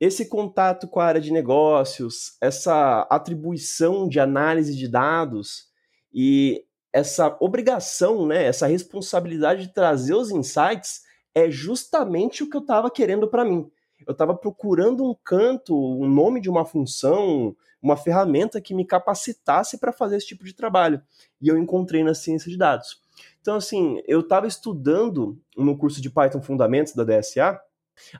esse 0.00 0.28
contato 0.28 0.88
com 0.88 1.00
a 1.00 1.06
área 1.06 1.20
de 1.20 1.32
negócios, 1.32 2.36
essa 2.40 3.06
atribuição 3.10 4.08
de 4.08 4.20
análise 4.20 4.76
de 4.76 4.88
dados 4.88 5.66
e 6.12 6.64
essa 6.92 7.36
obrigação, 7.40 8.26
né, 8.26 8.44
essa 8.44 8.66
responsabilidade 8.66 9.66
de 9.66 9.74
trazer 9.74 10.14
os 10.14 10.30
insights 10.30 11.02
é 11.34 11.50
justamente 11.50 12.42
o 12.42 12.48
que 12.48 12.56
eu 12.56 12.62
estava 12.62 12.90
querendo 12.90 13.28
para 13.28 13.44
mim. 13.44 13.70
Eu 14.06 14.12
estava 14.12 14.34
procurando 14.34 15.04
um 15.04 15.14
canto, 15.24 15.74
um 15.74 16.08
nome 16.08 16.40
de 16.40 16.48
uma 16.48 16.64
função, 16.64 17.54
uma 17.82 17.96
ferramenta 17.96 18.60
que 18.60 18.74
me 18.74 18.84
capacitasse 18.84 19.78
para 19.78 19.92
fazer 19.92 20.16
esse 20.16 20.26
tipo 20.26 20.44
de 20.44 20.54
trabalho. 20.54 21.00
E 21.40 21.48
eu 21.48 21.58
encontrei 21.58 22.02
na 22.02 22.14
ciência 22.14 22.50
de 22.50 22.56
dados. 22.56 23.00
Então, 23.46 23.58
assim, 23.58 24.02
eu 24.08 24.22
estava 24.22 24.48
estudando 24.48 25.40
no 25.56 25.78
curso 25.78 26.02
de 26.02 26.10
Python 26.10 26.42
Fundamentos 26.42 26.94
da 26.94 27.04
DSA, 27.04 27.56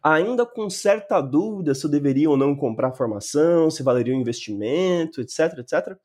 ainda 0.01 0.47
com 0.47 0.71
certa 0.71 1.21
dúvida 1.21 1.75
se 1.75 1.85
eu 1.85 1.91
deveria 1.91 2.31
ou 2.31 2.37
não 2.37 2.55
comprar 2.55 2.93
formação, 2.93 3.69
se 3.69 3.83
valeria 3.83 4.15
o 4.15 4.17
investimento, 4.17 5.21
etc, 5.21 5.59
etc. 5.59 5.99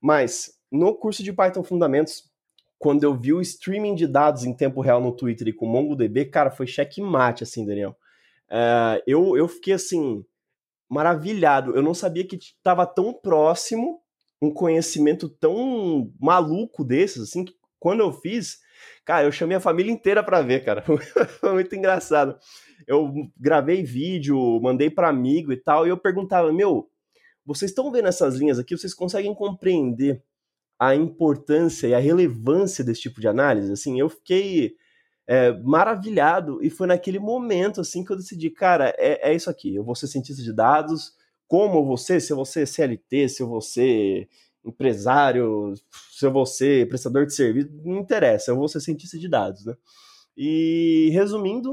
Mas 0.00 0.58
no 0.72 0.94
curso 0.94 1.22
de 1.22 1.30
Python 1.30 1.62
Fundamentos, 1.62 2.32
quando 2.78 3.04
eu 3.04 3.14
vi 3.14 3.34
o 3.34 3.42
streaming 3.42 3.94
de 3.94 4.06
dados 4.06 4.44
em 4.44 4.56
tempo 4.56 4.80
real 4.80 4.98
no 4.98 5.14
Twitter 5.14 5.48
e 5.48 5.52
com 5.52 5.66
o 5.66 5.68
MongoDB, 5.68 6.24
cara, 6.30 6.50
foi 6.50 6.66
checkmate, 6.66 7.42
assim, 7.42 7.66
Daniel. 7.66 7.94
É, 8.50 9.02
eu, 9.06 9.36
eu 9.36 9.46
fiquei, 9.46 9.74
assim, 9.74 10.24
maravilhado. 10.88 11.76
Eu 11.76 11.82
não 11.82 11.92
sabia 11.92 12.26
que 12.26 12.36
estava 12.36 12.86
tão 12.86 13.12
próximo 13.12 14.00
um 14.40 14.50
conhecimento 14.50 15.28
tão 15.28 16.10
maluco 16.18 16.82
desses, 16.82 17.24
assim, 17.24 17.44
que 17.44 17.54
quando 17.84 18.00
eu 18.00 18.10
fiz, 18.10 18.60
cara, 19.04 19.26
eu 19.26 19.30
chamei 19.30 19.58
a 19.58 19.60
família 19.60 19.92
inteira 19.92 20.24
para 20.24 20.40
ver, 20.40 20.64
cara. 20.64 20.80
Foi 21.38 21.52
muito 21.52 21.76
engraçado. 21.76 22.34
Eu 22.86 23.12
gravei 23.38 23.82
vídeo, 23.82 24.58
mandei 24.62 24.88
para 24.88 25.10
amigo 25.10 25.52
e 25.52 25.56
tal, 25.58 25.86
e 25.86 25.90
eu 25.90 25.98
perguntava, 25.98 26.50
meu, 26.50 26.88
vocês 27.44 27.72
estão 27.72 27.92
vendo 27.92 28.08
essas 28.08 28.36
linhas 28.36 28.58
aqui? 28.58 28.74
Vocês 28.74 28.94
conseguem 28.94 29.34
compreender 29.34 30.22
a 30.78 30.94
importância 30.94 31.86
e 31.86 31.92
a 31.94 31.98
relevância 31.98 32.82
desse 32.82 33.02
tipo 33.02 33.20
de 33.20 33.28
análise, 33.28 33.70
assim, 33.70 34.00
eu 34.00 34.08
fiquei 34.08 34.76
é, 35.26 35.52
maravilhado 35.52 36.64
e 36.64 36.70
foi 36.70 36.86
naquele 36.86 37.18
momento, 37.18 37.82
assim, 37.82 38.02
que 38.02 38.10
eu 38.10 38.16
decidi, 38.16 38.48
cara, 38.48 38.94
é, 38.96 39.30
é 39.30 39.34
isso 39.34 39.50
aqui, 39.50 39.74
eu 39.74 39.84
vou 39.84 39.94
ser 39.94 40.06
cientista 40.06 40.42
de 40.42 40.54
dados, 40.54 41.12
como 41.46 41.84
você, 41.84 42.18
se 42.18 42.32
vou 42.32 42.46
ser 42.46 42.66
CLT, 42.66 43.28
se 43.28 43.42
ser 43.60 44.26
empresário, 44.64 45.74
se 46.10 46.26
eu 46.26 46.32
vou 46.32 46.46
ser 46.46 46.88
prestador 46.88 47.26
de 47.26 47.34
serviço, 47.34 47.70
não 47.84 47.98
interessa, 47.98 48.50
eu 48.50 48.56
vou 48.56 48.68
ser 48.68 48.80
cientista 48.80 49.18
de 49.18 49.28
dados, 49.28 49.64
né? 49.64 49.74
E 50.36 51.10
resumindo, 51.12 51.72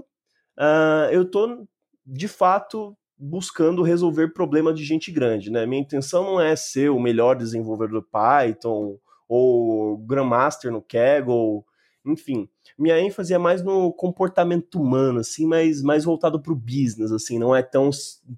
uh, 0.57 1.11
eu 1.11 1.25
tô 1.25 1.65
de 2.05 2.27
fato 2.27 2.95
buscando 3.17 3.83
resolver 3.83 4.33
problema 4.33 4.73
de 4.73 4.83
gente 4.83 5.11
grande, 5.11 5.51
né? 5.51 5.65
Minha 5.65 5.81
intenção 5.81 6.23
não 6.23 6.41
é 6.41 6.55
ser 6.55 6.89
o 6.89 6.99
melhor 6.99 7.35
desenvolvedor 7.35 8.01
do 8.01 8.07
Python 8.07 8.97
ou 9.27 9.97
Grandmaster 9.99 10.71
no 10.71 10.81
Kaggle, 10.81 11.63
enfim. 12.05 12.49
Minha 12.77 12.99
ênfase 12.99 13.33
é 13.33 13.37
mais 13.37 13.63
no 13.63 13.93
comportamento 13.93 14.81
humano, 14.81 15.19
assim, 15.19 15.45
mas 15.45 15.81
mais 15.83 16.03
voltado 16.03 16.41
para 16.41 16.51
o 16.51 16.55
business, 16.55 17.11
assim, 17.11 17.37
não 17.37 17.55
é 17.55 17.61
tão, 17.61 17.91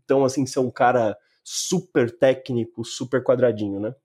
tão 0.06 0.26
assim 0.26 0.46
ser 0.46 0.60
um 0.60 0.70
cara 0.70 1.18
super 1.44 2.12
técnico, 2.12 2.84
super 2.84 3.24
quadradinho, 3.24 3.80
né? 3.80 3.96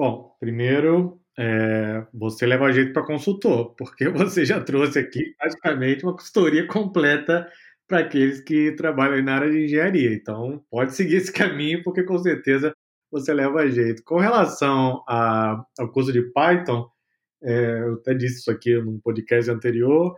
Bom, 0.00 0.34
primeiro, 0.40 1.20
é, 1.38 2.06
você 2.14 2.46
leva 2.46 2.72
jeito 2.72 2.94
para 2.94 3.04
consultor, 3.04 3.74
porque 3.76 4.08
você 4.08 4.46
já 4.46 4.58
trouxe 4.58 4.98
aqui 4.98 5.34
praticamente 5.36 6.04
uma 6.04 6.14
consultoria 6.14 6.66
completa 6.66 7.46
para 7.86 7.98
aqueles 7.98 8.40
que 8.40 8.72
trabalham 8.76 9.22
na 9.22 9.34
área 9.34 9.50
de 9.50 9.66
engenharia. 9.66 10.14
Então, 10.14 10.64
pode 10.70 10.94
seguir 10.94 11.16
esse 11.16 11.30
caminho, 11.30 11.82
porque 11.82 12.02
com 12.02 12.18
certeza 12.18 12.72
você 13.10 13.34
leva 13.34 13.70
jeito. 13.70 14.02
Com 14.02 14.18
relação 14.18 15.04
a, 15.06 15.62
ao 15.78 15.92
curso 15.92 16.10
de 16.10 16.22
Python, 16.32 16.88
é, 17.42 17.80
eu 17.82 17.94
até 17.96 18.14
disse 18.14 18.38
isso 18.38 18.50
aqui 18.50 18.74
num 18.80 18.98
podcast 19.00 19.50
anterior. 19.50 20.16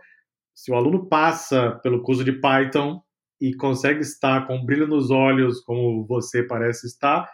Se 0.55 0.71
o 0.71 0.75
aluno 0.75 1.09
passa 1.09 1.71
pelo 1.83 2.01
curso 2.03 2.23
de 2.23 2.31
Python 2.31 3.01
e 3.41 3.53
consegue 3.53 3.99
estar 3.99 4.47
com 4.47 4.63
brilho 4.63 4.87
nos 4.87 5.11
olhos, 5.11 5.59
como 5.59 6.07
você 6.07 6.41
parece 6.41 6.87
estar, 6.87 7.29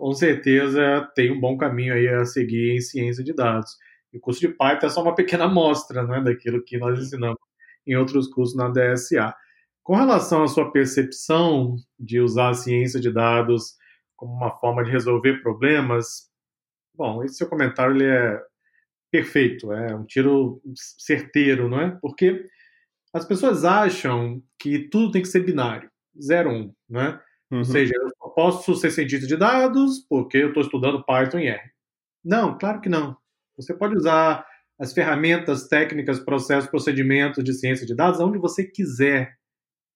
com 0.00 0.14
certeza 0.14 1.06
tem 1.14 1.30
um 1.30 1.38
bom 1.38 1.58
caminho 1.58 1.92
aí 1.92 2.08
a 2.08 2.24
seguir 2.24 2.74
em 2.74 2.80
ciência 2.80 3.22
de 3.22 3.34
dados. 3.34 3.76
E 4.10 4.16
o 4.16 4.20
curso 4.20 4.40
de 4.40 4.48
Python 4.48 4.86
é 4.86 4.88
só 4.88 5.02
uma 5.02 5.14
pequena 5.14 5.44
amostra 5.44 6.02
né, 6.04 6.22
daquilo 6.22 6.64
que 6.64 6.78
nós 6.78 6.98
ensinamos 6.98 7.36
em 7.86 7.94
outros 7.96 8.26
cursos 8.26 8.56
na 8.56 8.70
DSA. 8.70 9.34
Com 9.82 9.96
relação 9.96 10.42
à 10.42 10.48
sua 10.48 10.72
percepção 10.72 11.76
de 11.98 12.18
usar 12.18 12.48
a 12.48 12.54
ciência 12.54 12.98
de 12.98 13.12
dados 13.12 13.74
como 14.16 14.32
uma 14.32 14.50
forma 14.58 14.82
de 14.82 14.90
resolver 14.90 15.42
problemas, 15.42 16.30
bom, 16.94 17.22
esse 17.22 17.34
seu 17.34 17.46
comentário 17.46 17.94
ele 17.94 18.06
é 18.06 18.40
perfeito, 19.10 19.70
é 19.70 19.94
um 19.94 20.06
tiro 20.06 20.62
certeiro, 20.74 21.68
não 21.68 21.78
é? 21.78 21.90
Porque 22.00 22.48
as 23.12 23.26
pessoas 23.26 23.66
acham 23.66 24.42
que 24.58 24.78
tudo 24.78 25.10
tem 25.10 25.20
que 25.20 25.28
ser 25.28 25.40
binário, 25.40 25.90
0 26.18 26.50
1, 26.50 26.54
um, 26.54 26.74
né? 26.88 27.20
Uhum. 27.50 27.58
Ou 27.58 27.64
seja, 27.64 27.92
eu 27.94 28.08
posso 28.34 28.74
ser 28.74 28.90
cientista 28.90 29.26
de 29.26 29.36
dados 29.36 30.04
porque 30.08 30.38
eu 30.38 30.48
estou 30.48 30.62
estudando 30.62 31.04
Python 31.04 31.38
e 31.38 31.48
R. 31.48 31.70
Não, 32.24 32.56
claro 32.58 32.80
que 32.80 32.88
não. 32.88 33.16
Você 33.56 33.74
pode 33.74 33.96
usar 33.96 34.46
as 34.78 34.92
ferramentas, 34.92 35.68
técnicas, 35.68 36.18
processos, 36.18 36.70
procedimentos 36.70 37.44
de 37.44 37.52
ciência 37.52 37.86
de 37.86 37.94
dados 37.94 38.20
onde 38.20 38.38
você 38.38 38.64
quiser. 38.64 39.34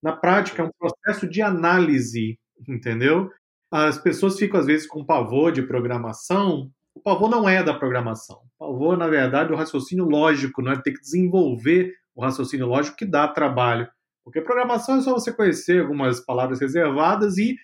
Na 0.02 0.12
prática, 0.12 0.62
é 0.62 0.66
um 0.66 0.70
processo 0.78 1.26
de 1.26 1.40
análise, 1.40 2.38
entendeu? 2.68 3.30
As 3.72 3.96
pessoas 3.96 4.38
ficam, 4.38 4.60
às 4.60 4.66
vezes, 4.66 4.86
com 4.86 5.04
pavor 5.04 5.50
de 5.50 5.62
programação. 5.62 6.70
O 6.94 7.00
pavor 7.00 7.30
não 7.30 7.48
é 7.48 7.62
da 7.62 7.72
programação. 7.72 8.42
O 8.58 8.66
pavor, 8.66 8.96
na 8.96 9.08
verdade, 9.08 9.50
é 9.50 9.54
o 9.54 9.58
raciocínio 9.58 10.04
lógico, 10.04 10.60
não 10.60 10.72
é 10.72 10.80
ter 10.80 10.92
que 10.92 11.00
desenvolver 11.00 11.94
o 12.14 12.22
raciocínio 12.22 12.66
lógico 12.66 12.96
que 12.96 13.06
dá 13.06 13.26
trabalho. 13.26 13.88
Porque 14.22 14.40
programação 14.40 14.98
é 14.98 15.00
só 15.00 15.12
você 15.12 15.32
conhecer 15.32 15.80
algumas 15.80 16.20
palavras 16.20 16.60
reservadas 16.60 17.36
e 17.36 17.56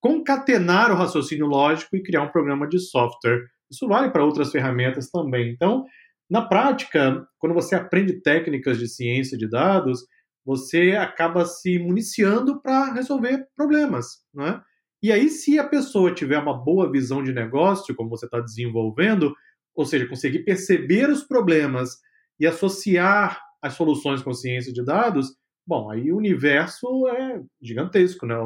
concatenar 0.00 0.90
o 0.92 0.96
raciocínio 0.96 1.46
lógico 1.46 1.96
e 1.96 2.02
criar 2.02 2.22
um 2.22 2.30
programa 2.30 2.68
de 2.68 2.78
software. 2.78 3.44
Isso 3.70 3.86
vale 3.86 4.10
para 4.10 4.24
outras 4.24 4.50
ferramentas 4.50 5.10
também. 5.10 5.50
Então, 5.50 5.84
na 6.30 6.42
prática, 6.42 7.26
quando 7.38 7.54
você 7.54 7.74
aprende 7.74 8.20
técnicas 8.20 8.78
de 8.78 8.88
ciência 8.88 9.36
de 9.36 9.48
dados, 9.48 10.00
você 10.44 10.92
acaba 10.92 11.44
se 11.44 11.78
municiando 11.78 12.60
para 12.60 12.92
resolver 12.92 13.46
problemas, 13.56 14.22
não 14.32 14.46
é? 14.46 14.62
E 15.02 15.12
aí, 15.12 15.28
se 15.28 15.58
a 15.58 15.66
pessoa 15.66 16.12
tiver 16.12 16.38
uma 16.38 16.56
boa 16.56 16.90
visão 16.90 17.22
de 17.22 17.32
negócio, 17.32 17.94
como 17.94 18.10
você 18.10 18.26
está 18.26 18.40
desenvolvendo, 18.40 19.32
ou 19.74 19.84
seja, 19.84 20.08
conseguir 20.08 20.40
perceber 20.40 21.08
os 21.08 21.22
problemas 21.22 21.98
e 22.40 22.46
associar 22.46 23.40
as 23.62 23.74
soluções 23.74 24.22
com 24.22 24.32
ciência 24.32 24.72
de 24.72 24.84
dados, 24.84 25.36
bom, 25.66 25.90
aí 25.90 26.10
o 26.10 26.16
universo 26.16 27.06
é 27.08 27.40
gigantesco, 27.62 28.26
né? 28.26 28.36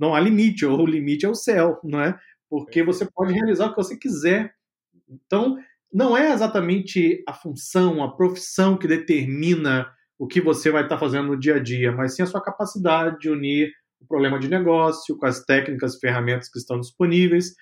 Não 0.00 0.14
há 0.14 0.20
limite, 0.20 0.64
ou 0.64 0.80
o 0.80 0.86
limite 0.86 1.26
é 1.26 1.28
o 1.28 1.34
céu, 1.34 1.78
não 1.84 2.00
é? 2.00 2.18
Porque 2.48 2.82
você 2.82 3.04
pode 3.04 3.32
realizar 3.32 3.66
o 3.66 3.70
que 3.70 3.76
você 3.76 3.96
quiser. 3.96 4.52
Então, 5.08 5.58
não 5.92 6.16
é 6.16 6.32
exatamente 6.32 7.22
a 7.28 7.34
função, 7.34 8.02
a 8.02 8.16
profissão 8.16 8.76
que 8.76 8.88
determina 8.88 9.86
o 10.18 10.26
que 10.26 10.40
você 10.40 10.70
vai 10.70 10.84
estar 10.84 10.98
fazendo 10.98 11.28
no 11.28 11.38
dia 11.38 11.56
a 11.56 11.58
dia, 11.58 11.92
mas 11.92 12.14
sim 12.14 12.22
a 12.22 12.26
sua 12.26 12.42
capacidade 12.42 13.18
de 13.18 13.28
unir 13.28 13.72
o 14.00 14.06
problema 14.06 14.38
de 14.38 14.48
negócio 14.48 15.16
com 15.16 15.26
as 15.26 15.44
técnicas 15.44 15.94
e 15.94 16.00
ferramentas 16.00 16.48
que 16.48 16.58
estão 16.58 16.80
disponíveis. 16.80 17.54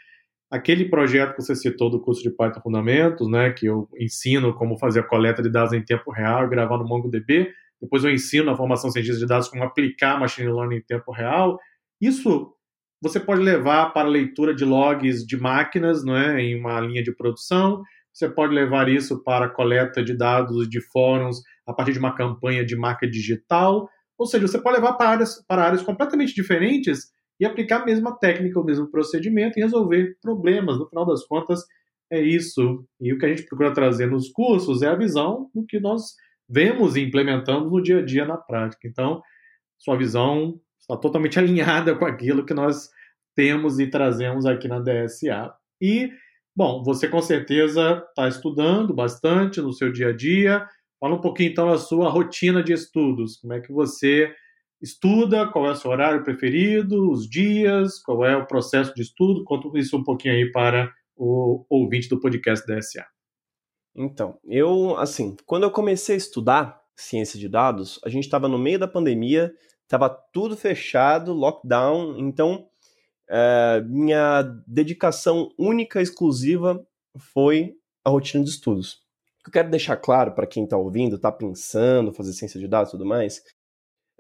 Aquele 0.51 0.89
projeto 0.89 1.35
que 1.35 1.43
você 1.43 1.55
citou 1.55 1.91
do 1.91 2.01
curso 2.01 2.23
de 2.23 2.31
Python 2.31 2.61
Fundamentos, 2.61 3.29
né, 3.31 3.53
que 3.53 3.67
eu 3.67 3.89
ensino 3.99 4.55
como 4.55 4.79
fazer 4.79 5.01
a 5.01 5.03
coleta 5.03 5.43
de 5.43 5.51
dados 5.51 5.73
em 5.73 5.85
tempo 5.85 6.11
real, 6.11 6.49
gravar 6.49 6.79
no 6.79 6.87
MongoDB, 6.87 7.53
depois 7.81 8.03
eu 8.05 8.11
ensino 8.11 8.47
na 8.47 8.57
formação 8.57 8.91
cientista 8.91 9.19
de 9.19 9.27
dados 9.27 9.49
como 9.49 9.63
aplicar 9.63 10.19
machine 10.19 10.51
learning 10.51 10.77
em 10.77 10.83
tempo 10.83 11.13
real. 11.13 11.59
Isso 12.01 12.55
você 13.01 13.21
pode 13.21 13.41
levar 13.43 13.93
para 13.93 14.09
leitura 14.09 14.55
de 14.55 14.65
logs 14.65 15.25
de 15.25 15.37
máquinas, 15.37 16.05
não 16.05 16.17
é, 16.17 16.41
em 16.43 16.59
uma 16.59 16.81
linha 16.81 17.03
de 17.03 17.15
produção. 17.15 17.83
Você 18.13 18.29
pode 18.29 18.53
levar 18.53 18.89
isso 18.89 19.23
para 19.23 19.49
coleta 19.49 20.03
de 20.03 20.17
dados 20.17 20.69
de 20.69 20.81
fóruns 20.81 21.41
a 21.67 21.73
partir 21.73 21.93
de 21.93 22.01
uma 22.01 22.15
campanha 22.15 22.65
de 22.65 22.75
marca 22.75 23.09
digital. 23.09 23.89
Ou 24.19 24.27
seja, 24.27 24.49
você 24.49 24.61
pode 24.61 24.77
levar 24.77 24.95
para 24.95 25.11
áreas, 25.11 25.45
para 25.47 25.65
áreas 25.65 25.83
completamente 25.83 26.35
diferentes 26.35 27.13
e 27.39 27.47
aplicar 27.47 27.83
a 27.83 27.87
mesma 27.87 28.19
técnica, 28.19 28.59
o 28.59 28.65
mesmo 28.65 28.91
procedimento 28.91 29.59
e 29.59 29.63
resolver 29.63 30.17
problemas. 30.21 30.77
No 30.77 30.89
final 30.89 31.07
das 31.07 31.25
contas, 31.25 31.63
é 32.11 32.21
isso. 32.21 32.85
E 33.01 33.13
o 33.13 33.19
que 33.19 33.27
a 33.27 33.29
gente 33.29 33.45
procura 33.45 33.73
trazer 33.73 34.11
nos 34.11 34.29
cursos 34.31 34.83
é 34.83 34.89
a 34.89 34.97
visão 34.97 35.49
do 35.55 35.65
que 35.65 35.79
nós 35.79 36.15
vemos 36.49 36.97
e 36.97 37.03
implementamos 37.03 37.71
no 37.71 37.81
dia 37.81 37.99
a 37.99 38.05
dia 38.05 38.25
na 38.25 38.37
prática. 38.37 38.89
Então, 38.89 39.23
sua 39.79 39.97
visão 39.97 40.59
está 40.89 40.97
totalmente 40.97 41.39
alinhada 41.39 41.95
com 41.95 42.07
aquilo 42.07 42.47
que 42.47 42.55
nós 42.55 42.89
temos 43.37 43.79
e 43.79 43.87
trazemos 43.87 44.47
aqui 44.47 44.67
na 44.67 44.81
DSA. 44.81 45.53
E, 45.81 46.11
bom, 46.57 46.83
você 46.83 47.07
com 47.07 47.21
certeza 47.21 48.03
está 48.09 48.27
estudando 48.27 48.95
bastante 48.95 49.61
no 49.61 49.73
seu 49.73 49.93
dia 49.93 50.09
a 50.09 50.17
dia. 50.17 50.67
Fala 50.99 51.15
um 51.15 51.21
pouquinho 51.21 51.51
então 51.51 51.71
da 51.71 51.79
sua 51.79 52.09
rotina 52.09 52.63
de 52.63 52.73
estudos. 52.73 53.37
Como 53.37 53.53
é 53.53 53.61
que 53.61 53.71
você 53.71 54.35
estuda? 54.81 55.47
Qual 55.47 55.67
é 55.67 55.71
o 55.71 55.77
seu 55.77 55.91
horário 55.91 56.25
preferido? 56.25 57.11
Os 57.11 57.29
dias? 57.29 58.01
Qual 58.03 58.25
é 58.25 58.37
o 58.37 58.47
processo 58.47 58.93
de 58.95 59.03
estudo? 59.03 59.45
Conta 59.45 59.69
isso 59.79 59.97
um 59.97 60.03
pouquinho 60.03 60.35
aí 60.35 60.51
para 60.51 60.93
o 61.15 61.65
ouvinte 61.69 62.09
do 62.09 62.19
podcast 62.19 62.67
DSA. 62.67 63.07
Então, 63.95 64.39
eu, 64.45 64.97
assim, 64.97 65.37
quando 65.45 65.65
eu 65.65 65.71
comecei 65.71 66.15
a 66.15 66.19
estudar 66.19 66.81
ciência 66.97 67.39
de 67.39 67.49
dados, 67.49 68.01
a 68.05 68.09
gente 68.09 68.25
estava 68.25 68.49
no 68.49 68.59
meio 68.59 68.79
da 68.79 68.89
pandemia, 68.89 69.53
estava 69.89 70.11
tudo 70.11 70.55
fechado, 70.55 71.33
lockdown, 71.33 72.19
então 72.19 72.69
é, 73.29 73.83
minha 73.87 74.43
dedicação 74.67 75.51
única, 75.59 76.03
exclusiva, 76.03 76.87
foi 77.17 77.75
a 78.05 78.11
rotina 78.11 78.45
de 78.45 78.51
estudos. 78.51 79.01
Que 79.43 79.49
eu 79.49 79.53
quero 79.53 79.71
deixar 79.71 79.97
claro 79.97 80.33
para 80.33 80.47
quem 80.47 80.65
está 80.65 80.77
ouvindo, 80.77 81.17
está 81.17 81.33
pensando 81.33 82.13
fazer 82.13 82.35
ciência 82.35 82.61
de 82.61 82.69
dados 82.69 82.91
e 82.91 82.93
tudo 82.93 83.07
mais, 83.07 83.43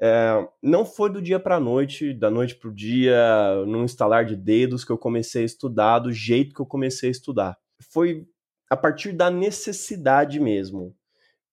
é, 0.00 0.48
não 0.62 0.87
foi 0.87 1.12
do 1.12 1.20
dia 1.20 1.38
para 1.38 1.56
a 1.56 1.60
noite, 1.60 2.14
da 2.14 2.30
noite 2.30 2.54
para 2.54 2.70
o 2.70 2.75
dia, 2.75 3.62
num 3.66 3.84
instalar 3.84 4.25
de 4.25 4.37
dedos 4.37 4.87
que 4.87 4.92
eu 4.92 4.96
comecei 4.96 5.42
a 5.42 5.46
estudar 5.46 5.98
do 5.98 6.10
jeito 6.10 6.54
que 6.54 6.60
eu 6.60 6.66
comecei 6.66 7.10
a 7.10 7.12
estudar. 7.12 7.58
Foi 7.92 8.26
a 8.70 8.76
partir 8.76 9.12
da 9.12 9.30
necessidade 9.30 10.40
mesmo. 10.40 10.96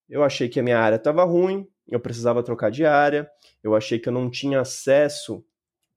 Eu 0.08 0.24
achei 0.24 0.48
que 0.48 0.60
a 0.60 0.64
minha 0.64 0.80
área 0.80 0.96
estava 0.96 1.24
ruim, 1.26 1.68
eu 1.88 2.00
precisava 2.00 2.44
trocar 2.44 2.72
de 2.72 2.86
área, 2.86 3.30
eu 3.64 3.76
achei 3.76 4.00
que 4.00 4.10
eu 4.10 4.14
não 4.14 4.30
tinha 4.30 4.62
acesso 4.62 5.44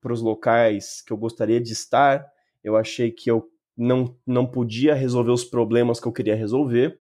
para 0.00 0.12
os 0.12 0.20
locais 0.20 1.02
que 1.02 1.12
eu 1.12 1.16
gostaria 1.16 1.60
de 1.60 1.72
estar, 1.72 2.26
eu 2.62 2.76
achei 2.76 3.10
que 3.10 3.30
eu 3.30 3.50
não, 3.76 4.16
não 4.26 4.46
podia 4.46 4.94
resolver 4.94 5.30
os 5.30 5.44
problemas 5.44 6.00
que 6.00 6.06
eu 6.06 6.12
queria 6.12 6.34
resolver. 6.34 6.98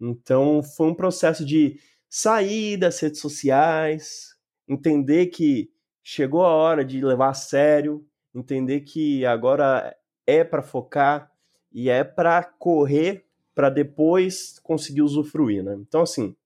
Então 0.00 0.62
foi 0.62 0.88
um 0.88 0.94
processo 0.94 1.44
de 1.44 1.78
sair 2.08 2.76
das 2.76 2.98
redes 3.00 3.20
sociais, 3.20 4.34
entender 4.68 5.26
que 5.26 5.70
chegou 6.02 6.44
a 6.44 6.52
hora 6.52 6.84
de 6.84 7.00
levar 7.00 7.30
a 7.30 7.34
sério, 7.34 8.06
entender 8.34 8.80
que 8.80 9.24
agora 9.24 9.96
é 10.26 10.44
para 10.44 10.62
focar 10.62 11.30
e 11.72 11.88
é 11.88 12.04
para 12.04 12.42
correr 12.42 13.24
para 13.54 13.70
depois 13.70 14.58
conseguir 14.62 15.00
usufruir, 15.00 15.64
né? 15.64 15.74
Então 15.80 16.02
assim, 16.02 16.36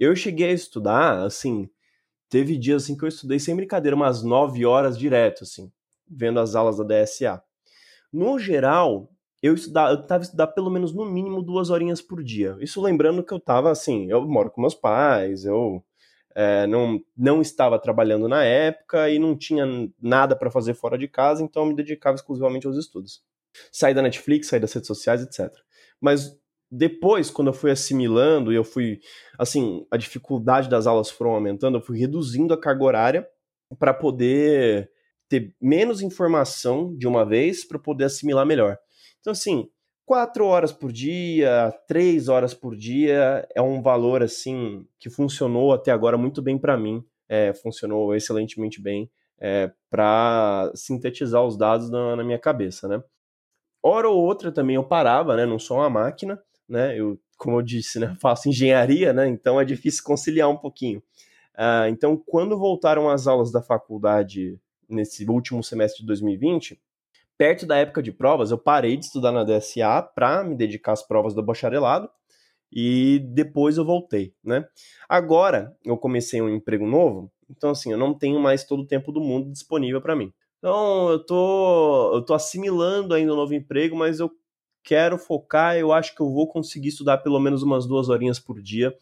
eu 0.00 0.16
cheguei 0.16 0.48
a 0.48 0.52
estudar, 0.52 1.22
assim, 1.22 1.68
teve 2.30 2.56
dias 2.56 2.84
assim 2.84 2.96
que 2.96 3.04
eu 3.04 3.08
estudei 3.08 3.38
sem 3.38 3.54
brincadeira 3.54 3.94
umas 3.94 4.22
nove 4.22 4.64
horas 4.64 4.98
direto, 4.98 5.44
assim, 5.44 5.70
vendo 6.08 6.40
as 6.40 6.54
aulas 6.54 6.78
da 6.78 6.84
DSA. 6.84 7.42
No 8.10 8.38
geral, 8.38 9.12
eu 9.42 9.54
estudava, 9.54 9.92
eu 9.92 10.06
tava 10.06 10.24
estudar 10.24 10.46
pelo 10.48 10.70
menos 10.70 10.94
no 10.94 11.04
mínimo 11.04 11.42
duas 11.42 11.68
horinhas 11.68 12.00
por 12.00 12.24
dia. 12.24 12.56
Isso 12.60 12.80
lembrando 12.80 13.22
que 13.22 13.32
eu 13.32 13.38
tava 13.38 13.70
assim, 13.70 14.10
eu 14.10 14.26
moro 14.26 14.50
com 14.50 14.62
meus 14.62 14.74
pais, 14.74 15.44
eu 15.44 15.84
é, 16.34 16.66
não, 16.66 17.00
não 17.16 17.42
estava 17.42 17.78
trabalhando 17.78 18.26
na 18.26 18.42
época 18.42 19.10
e 19.10 19.18
não 19.18 19.36
tinha 19.36 19.66
nada 20.00 20.34
para 20.34 20.50
fazer 20.50 20.74
fora 20.74 20.96
de 20.96 21.08
casa, 21.08 21.42
então 21.42 21.62
eu 21.64 21.68
me 21.68 21.76
dedicava 21.76 22.16
exclusivamente 22.16 22.66
aos 22.66 22.76
estudos. 22.76 23.22
Saí 23.70 23.92
da 23.92 24.02
Netflix, 24.02 24.48
saí 24.48 24.60
das 24.60 24.72
redes 24.72 24.86
sociais, 24.86 25.22
etc. 25.22 25.52
Mas 26.00 26.38
depois, 26.70 27.30
quando 27.30 27.48
eu 27.48 27.54
fui 27.54 27.70
assimilando 27.70 28.52
e 28.52 28.56
eu 28.56 28.64
fui, 28.64 29.00
assim, 29.38 29.86
a 29.90 29.96
dificuldade 29.96 30.68
das 30.68 30.86
aulas 30.86 31.10
foram 31.10 31.32
aumentando, 31.32 31.78
eu 31.78 31.82
fui 31.82 31.98
reduzindo 31.98 32.54
a 32.54 32.60
carga 32.60 32.84
horária 32.84 33.28
para 33.78 33.92
poder 33.92 34.90
ter 35.28 35.54
menos 35.60 36.00
informação 36.00 36.94
de 36.96 37.06
uma 37.06 37.24
vez 37.24 37.64
para 37.64 37.78
poder 37.78 38.04
assimilar 38.04 38.46
melhor. 38.46 38.78
Então, 39.20 39.32
assim, 39.32 39.68
quatro 40.04 40.44
horas 40.44 40.72
por 40.72 40.92
dia, 40.92 41.72
três 41.86 42.28
horas 42.28 42.52
por 42.52 42.76
dia 42.76 43.46
é 43.54 43.62
um 43.62 43.80
valor 43.80 44.22
assim 44.22 44.84
que 44.98 45.08
funcionou 45.08 45.72
até 45.72 45.92
agora 45.92 46.18
muito 46.18 46.42
bem 46.42 46.58
para 46.58 46.76
mim, 46.76 47.04
é, 47.28 47.52
funcionou 47.52 48.14
excelentemente 48.14 48.82
bem 48.82 49.08
é, 49.38 49.70
para 49.88 50.70
sintetizar 50.74 51.44
os 51.44 51.56
dados 51.56 51.88
na, 51.90 52.16
na, 52.16 52.24
minha 52.24 52.38
cabeça, 52.38 52.88
né? 52.88 53.02
Hora 53.82 54.08
ou 54.08 54.20
outra 54.20 54.52
também 54.52 54.76
eu 54.76 54.84
parava, 54.84 55.36
né? 55.36 55.46
Não 55.46 55.58
sou 55.58 55.78
uma 55.78 55.88
máquina, 55.88 56.42
né? 56.70 56.98
Eu, 56.98 57.18
como 57.36 57.58
eu 57.58 57.62
disse, 57.62 57.98
né? 57.98 58.16
Faço 58.22 58.48
engenharia, 58.48 59.12
né? 59.12 59.28
Então 59.28 59.60
é 59.60 59.64
difícil 59.64 60.04
conciliar 60.04 60.48
um 60.48 60.56
pouquinho. 60.56 61.02
Uh, 61.54 61.88
então, 61.90 62.16
quando 62.16 62.56
voltaram 62.56 63.10
as 63.10 63.26
aulas 63.26 63.50
da 63.50 63.60
faculdade 63.60 64.58
nesse 64.88 65.28
último 65.28 65.62
semestre 65.62 66.00
de 66.00 66.06
2020, 66.06 66.80
perto 67.36 67.66
da 67.66 67.76
época 67.76 68.02
de 68.02 68.12
provas, 68.12 68.50
eu 68.50 68.58
parei 68.58 68.96
de 68.96 69.06
estudar 69.06 69.32
na 69.32 69.44
DSA 69.44 70.02
para 70.14 70.44
me 70.44 70.54
dedicar 70.54 70.92
às 70.92 71.02
provas 71.06 71.34
do 71.34 71.42
bacharelado 71.42 72.08
e 72.72 73.18
depois 73.32 73.76
eu 73.76 73.84
voltei, 73.84 74.32
né? 74.44 74.64
Agora 75.08 75.76
eu 75.84 75.96
comecei 75.96 76.40
um 76.40 76.48
emprego 76.48 76.86
novo, 76.86 77.30
então 77.48 77.70
assim, 77.70 77.90
eu 77.92 77.98
não 77.98 78.14
tenho 78.14 78.38
mais 78.38 78.64
todo 78.64 78.80
o 78.80 78.86
tempo 78.86 79.10
do 79.10 79.20
mundo 79.20 79.50
disponível 79.50 80.00
para 80.00 80.14
mim. 80.14 80.32
Então 80.58 81.10
eu 81.10 81.24
tô, 81.24 82.14
eu 82.14 82.22
tô 82.22 82.34
assimilando 82.34 83.14
ainda 83.14 83.32
o 83.32 83.34
um 83.34 83.38
novo 83.38 83.54
emprego, 83.54 83.96
mas 83.96 84.20
eu 84.20 84.30
quero 84.82 85.18
focar, 85.18 85.76
eu 85.76 85.92
acho 85.92 86.14
que 86.14 86.20
eu 86.20 86.30
vou 86.30 86.48
conseguir 86.48 86.88
estudar 86.88 87.18
pelo 87.18 87.38
menos 87.38 87.62
umas 87.62 87.86
duas 87.86 88.08
horinhas 88.08 88.38
por 88.38 88.60
dia, 88.60 88.96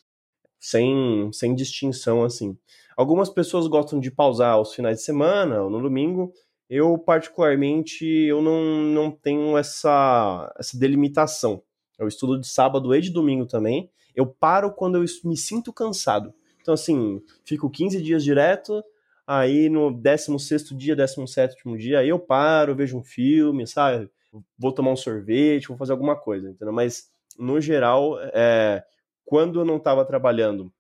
sem, 0.59 1.31
sem 1.33 1.55
distinção 1.55 2.25
assim. 2.25 2.57
Algumas 2.97 3.31
pessoas 3.31 3.67
gostam 3.67 4.01
de 4.01 4.11
pausar 4.11 4.55
aos 4.55 4.75
finais 4.75 4.99
de 4.99 5.05
semana 5.05 5.63
ou 5.63 5.71
no 5.71 5.81
domingo, 5.81 6.33
eu, 6.69 6.99
particularmente, 6.99 8.05
eu 8.05 8.43
não, 8.43 8.63
não 8.63 9.11
tenho 9.11 9.57
essa, 9.57 10.53
essa 10.59 10.79
delimitação. 10.79 11.63
Eu 11.99 12.07
estudo 12.07 12.39
de 12.39 12.47
sábado 12.47 12.95
e 12.95 13.01
de 13.01 13.11
domingo 13.11 13.47
também. 13.47 13.91
Eu 14.15 14.27
paro 14.27 14.73
quando 14.73 14.97
eu 14.97 15.05
me 15.25 15.37
sinto 15.37 15.73
cansado. 15.73 16.35
Então, 16.61 16.75
assim, 16.75 17.23
fico 17.45 17.71
15 17.71 18.03
dias 18.03 18.23
direto, 18.23 18.85
aí 19.27 19.71
no 19.71 19.91
16 19.91 20.69
dia, 20.77 20.95
17 20.95 21.57
dia, 21.79 22.01
aí 22.01 22.11
eu 22.11 22.19
paro, 22.19 22.77
vejo 22.77 22.99
um 22.99 23.03
filme, 23.03 23.67
sabe? 23.67 24.11
Vou 24.59 24.73
tomar 24.73 24.93
um 24.93 24.97
sorvete, 24.97 25.69
vou 25.69 25.77
fazer 25.77 25.93
alguma 25.93 26.17
coisa, 26.17 26.51
entendeu? 26.51 26.73
Mas, 26.73 27.11
no 27.39 27.61
geral, 27.61 28.19
é, 28.21 28.85
quando 29.25 29.61
eu 29.61 29.65
não 29.65 29.77
estava 29.77 30.05
trabalhando, 30.05 30.73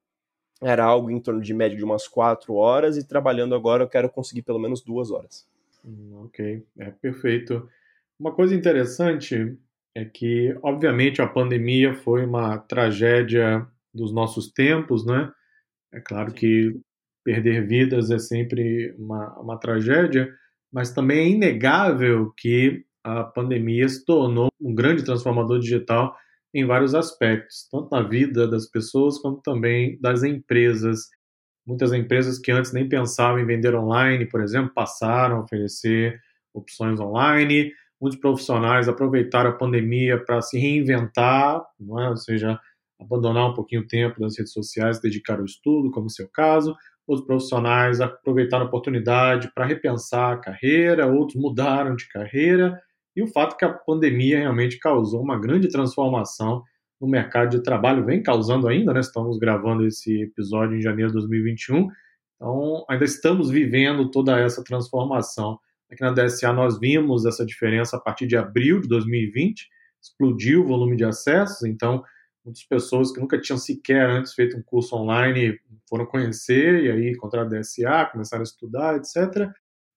era 0.60 0.84
algo 0.84 1.10
em 1.10 1.20
torno 1.20 1.40
de 1.40 1.54
média 1.54 1.76
de 1.76 1.84
umas 1.84 2.08
4 2.08 2.54
horas, 2.54 2.96
e 2.96 3.06
trabalhando 3.06 3.54
agora 3.54 3.84
eu 3.84 3.88
quero 3.88 4.10
conseguir 4.10 4.42
pelo 4.42 4.58
menos 4.58 4.82
duas 4.82 5.10
horas. 5.10 5.46
Hum, 5.84 6.24
ok, 6.24 6.64
é 6.78 6.90
perfeito. 6.90 7.68
Uma 8.18 8.32
coisa 8.32 8.54
interessante 8.54 9.56
é 9.94 10.04
que, 10.04 10.56
obviamente, 10.62 11.22
a 11.22 11.26
pandemia 11.26 11.94
foi 11.94 12.24
uma 12.24 12.58
tragédia 12.58 13.66
dos 13.94 14.12
nossos 14.12 14.52
tempos, 14.52 15.06
né? 15.06 15.32
É 15.92 16.00
claro 16.00 16.32
que 16.32 16.78
perder 17.24 17.66
vidas 17.66 18.10
é 18.10 18.18
sempre 18.18 18.94
uma, 18.98 19.38
uma 19.38 19.58
tragédia, 19.58 20.32
mas 20.72 20.92
também 20.92 21.18
é 21.18 21.28
inegável 21.28 22.32
que 22.36 22.84
a 23.04 23.24
pandemia 23.24 23.88
se 23.88 24.04
tornou 24.04 24.48
um 24.60 24.74
grande 24.74 25.04
transformador 25.04 25.58
digital 25.58 26.16
em 26.54 26.64
vários 26.64 26.94
aspectos, 26.94 27.68
tanto 27.70 27.88
na 27.90 28.02
vida 28.02 28.48
das 28.48 28.66
pessoas 28.66 29.18
quanto 29.18 29.42
também 29.42 29.98
das 30.00 30.22
empresas. 30.22 31.08
Muitas 31.66 31.92
empresas 31.92 32.38
que 32.38 32.50
antes 32.50 32.72
nem 32.72 32.88
pensavam 32.88 33.38
em 33.38 33.46
vender 33.46 33.74
online, 33.74 34.26
por 34.26 34.40
exemplo, 34.40 34.72
passaram 34.74 35.36
a 35.36 35.40
oferecer 35.42 36.18
opções 36.54 36.98
online. 36.98 37.72
Muitos 38.00 38.18
profissionais 38.18 38.88
aproveitaram 38.88 39.50
a 39.50 39.56
pandemia 39.56 40.22
para 40.24 40.40
se 40.40 40.58
reinventar, 40.58 41.60
é? 41.60 42.08
ou 42.08 42.16
seja, 42.16 42.58
abandonar 43.00 43.50
um 43.50 43.54
pouquinho 43.54 43.82
o 43.82 43.86
tempo 43.86 44.18
das 44.20 44.36
redes 44.38 44.52
sociais, 44.52 45.00
dedicar 45.00 45.38
ao 45.38 45.44
estudo, 45.44 45.90
como 45.90 46.06
o 46.06 46.10
seu 46.10 46.28
caso. 46.28 46.74
Outros 47.06 47.26
profissionais 47.26 48.00
aproveitaram 48.00 48.64
a 48.64 48.68
oportunidade 48.68 49.50
para 49.54 49.64
repensar 49.64 50.34
a 50.34 50.38
carreira, 50.38 51.06
outros 51.06 51.40
mudaram 51.40 51.96
de 51.96 52.08
carreira. 52.08 52.78
E 53.18 53.22
o 53.22 53.26
fato 53.26 53.56
que 53.56 53.64
a 53.64 53.72
pandemia 53.72 54.38
realmente 54.38 54.78
causou 54.78 55.20
uma 55.20 55.36
grande 55.36 55.68
transformação 55.68 56.62
no 57.00 57.08
mercado 57.08 57.50
de 57.50 57.64
trabalho, 57.64 58.04
vem 58.04 58.22
causando 58.22 58.68
ainda, 58.68 58.92
né? 58.92 59.00
Estamos 59.00 59.38
gravando 59.38 59.84
esse 59.84 60.22
episódio 60.22 60.76
em 60.76 60.80
janeiro 60.80 61.10
de 61.10 61.18
2021, 61.18 61.88
então 62.36 62.84
ainda 62.88 63.04
estamos 63.04 63.50
vivendo 63.50 64.08
toda 64.08 64.38
essa 64.38 64.62
transformação. 64.62 65.58
Aqui 65.90 66.00
na 66.00 66.12
DSA 66.12 66.52
nós 66.52 66.78
vimos 66.78 67.26
essa 67.26 67.44
diferença 67.44 67.96
a 67.96 68.00
partir 68.00 68.28
de 68.28 68.36
abril 68.36 68.80
de 68.80 68.86
2020, 68.86 69.66
explodiu 70.00 70.62
o 70.62 70.68
volume 70.68 70.94
de 70.94 71.04
acessos, 71.04 71.64
então 71.64 72.04
muitas 72.44 72.62
pessoas 72.62 73.10
que 73.10 73.18
nunca 73.18 73.40
tinham 73.40 73.58
sequer 73.58 74.08
antes 74.08 74.32
feito 74.32 74.56
um 74.56 74.62
curso 74.62 74.94
online 74.94 75.58
foram 75.88 76.06
conhecer 76.06 76.84
e 76.84 76.88
aí 76.92 77.10
encontraram 77.10 77.48
a 77.48 77.50
DSA, 77.50 78.10
começaram 78.12 78.42
a 78.42 78.44
estudar, 78.44 78.96
etc. 78.96 79.50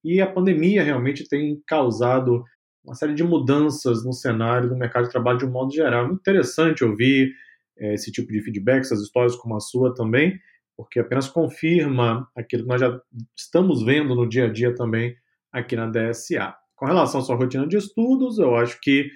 E 0.03 0.19
a 0.19 0.25
pandemia 0.25 0.81
realmente 0.81 1.29
tem 1.29 1.61
causado 1.67 2.43
uma 2.83 2.95
série 2.95 3.13
de 3.13 3.23
mudanças 3.23 4.03
no 4.03 4.13
cenário 4.13 4.69
do 4.69 4.75
mercado 4.75 5.05
de 5.05 5.11
trabalho 5.11 5.37
de 5.37 5.45
um 5.45 5.51
modo 5.51 5.73
geral. 5.73 6.05
É 6.05 6.07
muito 6.07 6.19
interessante 6.19 6.83
ouvir 6.83 7.33
é, 7.77 7.93
esse 7.93 8.11
tipo 8.11 8.31
de 8.31 8.41
feedback, 8.41 8.81
essas 8.81 9.01
histórias 9.01 9.35
como 9.35 9.55
a 9.55 9.59
sua 9.59 9.93
também, 9.93 10.39
porque 10.75 10.99
apenas 10.99 11.27
confirma 11.27 12.27
aquilo 12.35 12.63
que 12.63 12.69
nós 12.69 12.81
já 12.81 12.99
estamos 13.37 13.83
vendo 13.83 14.15
no 14.15 14.27
dia 14.27 14.45
a 14.45 14.51
dia 14.51 14.73
também 14.73 15.15
aqui 15.51 15.75
na 15.75 15.87
DSA. 15.87 16.55
Com 16.75 16.85
relação 16.85 17.21
à 17.21 17.23
sua 17.23 17.35
rotina 17.35 17.67
de 17.67 17.77
estudos, 17.77 18.39
eu 18.39 18.55
acho 18.55 18.79
que 18.81 19.09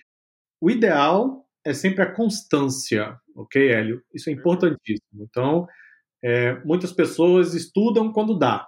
o 0.61 0.69
ideal 0.69 1.45
é 1.65 1.73
sempre 1.73 2.03
a 2.03 2.11
constância, 2.11 3.19
ok, 3.35 3.71
Hélio? 3.71 4.03
Isso 4.13 4.29
é 4.29 4.33
importantíssimo. 4.33 5.23
Então, 5.23 5.67
é, 6.23 6.55
muitas 6.63 6.91
pessoas 6.91 7.53
estudam 7.53 8.11
quando 8.11 8.37
dá, 8.37 8.67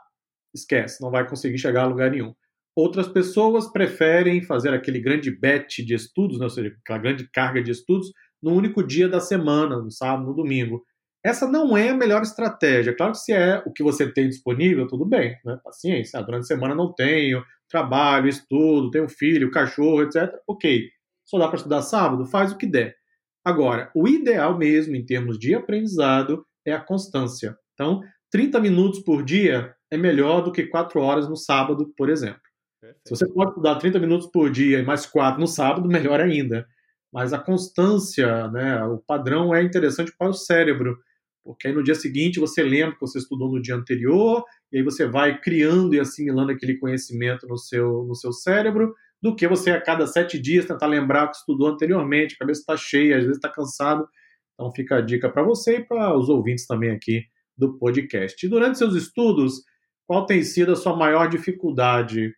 esquece, 0.53 1.01
não 1.01 1.11
vai 1.11 1.27
conseguir 1.27 1.59
chegar 1.59 1.83
a 1.83 1.87
lugar 1.87 2.09
nenhum. 2.09 2.33
Outras 2.77 3.07
pessoas 3.07 3.71
preferem 3.71 4.43
fazer 4.43 4.71
aquele 4.71 4.99
grande 4.99 5.31
bet 5.31 5.83
de 5.83 5.95
estudos, 5.95 6.37
né, 6.37 6.43
ou 6.43 6.49
seja, 6.51 6.75
aquela 6.85 6.99
grande 6.99 7.27
carga 7.27 7.59
de 7.59 7.71
estudos, 7.71 8.11
no 8.39 8.53
único 8.53 8.85
dia 8.85 9.09
da 9.09 9.19
semana, 9.19 9.77
no 9.77 9.89
sábado, 9.89 10.27
no 10.27 10.35
domingo. 10.35 10.85
Essa 11.25 11.47
não 11.47 11.75
é 11.75 11.89
a 11.89 11.97
melhor 11.97 12.21
estratégia. 12.21 12.95
Claro 12.95 13.13
que 13.13 13.17
se 13.17 13.33
é 13.33 13.63
o 13.65 13.73
que 13.73 13.81
você 13.81 14.13
tem 14.13 14.29
disponível, 14.29 14.85
tudo 14.85 15.07
bem, 15.07 15.35
né? 15.43 15.57
paciência. 15.63 16.19
Ah, 16.19 16.21
durante 16.21 16.43
a 16.43 16.45
semana 16.45 16.75
não 16.75 16.93
tenho, 16.93 17.43
trabalho, 17.67 18.29
estudo, 18.29 18.91
tenho 18.91 19.09
filho, 19.09 19.49
cachorro, 19.49 20.03
etc. 20.03 20.31
Ok. 20.47 20.87
Só 21.25 21.39
dá 21.39 21.47
para 21.47 21.57
estudar 21.57 21.81
sábado? 21.81 22.27
Faz 22.27 22.51
o 22.51 22.57
que 22.59 22.67
der. 22.67 22.95
Agora, 23.43 23.89
o 23.95 24.07
ideal 24.07 24.55
mesmo, 24.55 24.95
em 24.95 25.03
termos 25.03 25.39
de 25.39 25.55
aprendizado, 25.55 26.45
é 26.63 26.73
a 26.73 26.79
constância. 26.79 27.57
Então, 27.73 28.01
30 28.29 28.59
minutos 28.59 28.99
por 28.99 29.23
dia 29.23 29.73
é 29.89 29.97
melhor 29.97 30.41
do 30.41 30.51
que 30.51 30.67
4 30.67 31.01
horas 31.01 31.27
no 31.27 31.35
sábado, 31.35 31.91
por 31.97 32.07
exemplo. 32.07 32.46
Perfeito. 32.79 33.01
Se 33.07 33.15
você 33.15 33.27
pode 33.31 33.51
estudar 33.51 33.75
30 33.75 33.99
minutos 33.99 34.27
por 34.27 34.49
dia 34.49 34.79
e 34.79 34.85
mais 34.85 35.05
4 35.05 35.39
no 35.39 35.47
sábado, 35.47 35.87
melhor 35.87 36.19
ainda. 36.19 36.67
Mas 37.11 37.33
a 37.33 37.39
constância, 37.39 38.47
né, 38.49 38.83
o 38.83 38.97
padrão 38.97 39.53
é 39.55 39.63
interessante 39.63 40.13
para 40.17 40.29
o 40.29 40.33
cérebro, 40.33 40.97
porque 41.43 41.67
aí 41.67 41.73
no 41.73 41.83
dia 41.83 41.95
seguinte 41.95 42.39
você 42.39 42.61
lembra 42.61 42.93
que 42.95 43.01
você 43.01 43.17
estudou 43.17 43.51
no 43.51 43.61
dia 43.61 43.75
anterior, 43.75 44.43
e 44.71 44.77
aí 44.77 44.83
você 44.83 45.07
vai 45.07 45.39
criando 45.39 45.95
e 45.95 45.99
assimilando 45.99 46.51
aquele 46.51 46.77
conhecimento 46.77 47.47
no 47.47 47.57
seu, 47.57 48.03
no 48.03 48.13
seu 48.13 48.33
cérebro, 48.33 48.93
do 49.21 49.35
que 49.35 49.47
você 49.47 49.71
a 49.71 49.81
cada 49.81 50.05
sete 50.05 50.39
dias 50.39 50.65
tentar 50.65 50.87
lembrar 50.87 51.25
o 51.25 51.31
que 51.31 51.37
estudou 51.37 51.69
anteriormente, 51.69 52.35
a 52.35 52.39
cabeça 52.39 52.61
está 52.61 52.77
cheia, 52.77 53.17
às 53.17 53.23
vezes 53.23 53.37
está 53.37 53.49
cansado. 53.49 54.07
Então 54.53 54.71
fica 54.71 54.97
a 54.97 55.01
dica 55.01 55.29
para 55.29 55.43
você 55.43 55.77
e 55.77 55.85
para 55.85 56.15
os 56.15 56.29
ouvintes 56.29 56.67
também 56.67 56.91
aqui 56.91 57.23
do 57.57 57.77
podcast. 57.77 58.45
E 58.45 58.49
durante 58.49 58.77
seus 58.77 58.95
estudos, 58.95 59.63
qual 60.05 60.25
tem 60.25 60.43
sido 60.43 60.73
a 60.73 60.75
sua 60.75 60.95
maior 60.95 61.27
dificuldade? 61.27 62.33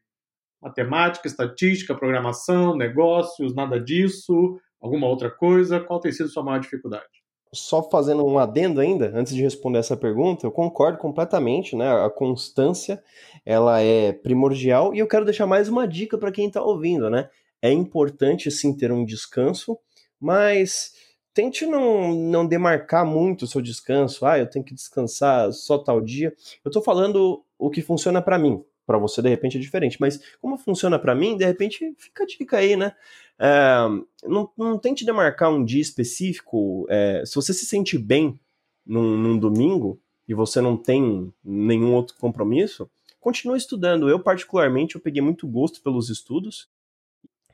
Matemática, 0.61 1.27
estatística, 1.27 1.95
programação, 1.95 2.75
negócios, 2.75 3.55
nada 3.55 3.79
disso? 3.79 4.59
Alguma 4.81 5.07
outra 5.07 5.29
coisa? 5.29 5.79
Qual 5.79 5.99
tem 5.99 6.11
sido 6.11 6.29
sua 6.29 6.43
maior 6.43 6.59
dificuldade? 6.59 7.07
Só 7.51 7.81
fazendo 7.89 8.25
um 8.25 8.37
adendo 8.37 8.79
ainda, 8.79 9.11
antes 9.15 9.33
de 9.33 9.41
responder 9.41 9.79
essa 9.79 9.97
pergunta, 9.97 10.45
eu 10.45 10.51
concordo 10.51 10.99
completamente, 10.99 11.75
né? 11.75 11.89
A 12.05 12.09
constância, 12.09 13.01
ela 13.43 13.81
é 13.81 14.11
primordial 14.11 14.93
e 14.93 14.99
eu 14.99 15.07
quero 15.07 15.25
deixar 15.25 15.47
mais 15.47 15.67
uma 15.67 15.87
dica 15.87 16.17
para 16.17 16.31
quem 16.31 16.47
está 16.47 16.61
ouvindo, 16.61 17.09
né? 17.09 17.29
É 17.61 17.71
importante 17.71 18.51
sim 18.51 18.75
ter 18.75 18.91
um 18.91 19.03
descanso, 19.03 19.77
mas 20.19 20.93
tente 21.33 21.65
não, 21.65 22.13
não 22.13 22.45
demarcar 22.45 23.05
muito 23.05 23.43
o 23.43 23.47
seu 23.47 23.61
descanso. 23.61 24.25
Ah, 24.25 24.37
eu 24.37 24.49
tenho 24.49 24.63
que 24.63 24.73
descansar 24.73 25.51
só 25.51 25.77
tal 25.77 26.01
dia. 26.01 26.33
Eu 26.63 26.69
estou 26.69 26.83
falando 26.83 27.43
o 27.57 27.69
que 27.69 27.81
funciona 27.81 28.21
para 28.21 28.37
mim. 28.37 28.63
Para 28.89 28.97
você, 28.97 29.21
de 29.21 29.29
repente, 29.29 29.55
é 29.55 29.59
diferente. 29.59 29.97
Mas 30.01 30.19
como 30.41 30.57
funciona 30.57 30.97
para 30.97 31.13
mim, 31.13 31.37
de 31.37 31.45
repente, 31.45 31.93
fica 31.95 32.23
a 32.23 32.25
dica 32.25 32.57
aí, 32.57 32.75
né? 32.75 32.95
É, 33.37 33.87
não, 34.23 34.49
não 34.57 34.79
tente 34.79 35.05
demarcar 35.05 35.53
um 35.53 35.63
dia 35.63 35.79
específico. 35.79 36.87
É, 36.89 37.21
se 37.23 37.35
você 37.35 37.53
se 37.53 37.67
sente 37.67 37.99
bem 37.99 38.39
num, 38.83 39.15
num, 39.15 39.37
domingo 39.37 40.01
e 40.27 40.33
você 40.33 40.59
não 40.59 40.75
tem 40.75 41.31
nenhum 41.43 41.93
outro 41.93 42.15
compromisso, 42.17 42.89
continue 43.19 43.59
estudando. 43.59 44.09
Eu, 44.09 44.19
particularmente, 44.19 44.95
eu 44.95 45.01
peguei 45.01 45.21
muito 45.21 45.47
gosto 45.47 45.83
pelos 45.83 46.09
estudos. 46.09 46.67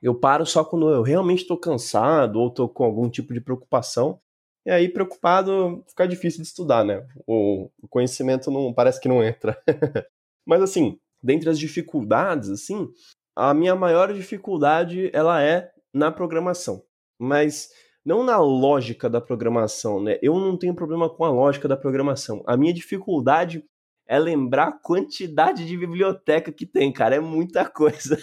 Eu 0.02 0.15
paro 0.15 0.45
só 0.45 0.63
quando 0.63 0.89
eu 0.89 1.02
realmente 1.02 1.41
estou 1.41 1.58
cansado 1.58 2.39
ou 2.39 2.48
estou 2.48 2.69
com 2.69 2.86
algum 2.86 3.10
tipo 3.10 3.34
de 3.34 3.41
preocupação. 3.41 4.21
E 4.65 4.71
aí, 4.71 4.88
preocupado, 4.88 5.84
fica 5.86 6.08
difícil 6.08 6.41
de 6.41 6.48
estudar, 6.48 6.86
né? 6.86 7.06
O, 7.28 7.69
o 7.82 7.89
conhecimento 7.89 8.50
não 8.50 8.74
parece 8.74 9.02
que 9.02 9.10
não 9.10 9.21
entra. 9.21 9.62
Mas 10.48 10.62
assim, 10.62 10.98
dentre 11.25 11.49
as 11.49 11.57
dificuldades, 11.57 12.49
assim, 12.49 12.88
a 13.35 13.53
minha 13.53 13.75
maior 13.75 14.13
dificuldade 14.13 15.09
ela 15.11 15.41
é 15.41 15.71
na 15.91 16.11
programação, 16.11 16.83
mas 17.19 17.69
não 18.05 18.23
na 18.23 18.38
lógica 18.38 19.09
da 19.09 19.19
programação, 19.19 20.01
né? 20.01 20.19
Eu 20.21 20.35
não 20.39 20.55
tenho 20.55 20.75
problema 20.75 21.09
com 21.09 21.25
a 21.25 21.31
lógica 21.31 21.67
da 21.67 21.75
programação. 21.75 22.43
A 22.45 22.55
minha 22.55 22.71
dificuldade 22.71 23.65
é 24.07 24.19
lembrar 24.19 24.67
a 24.67 24.71
quantidade 24.71 25.65
de 25.65 25.75
biblioteca 25.75 26.51
que 26.51 26.67
tem, 26.67 26.93
cara, 26.93 27.15
é 27.15 27.19
muita 27.19 27.65
coisa. 27.67 28.17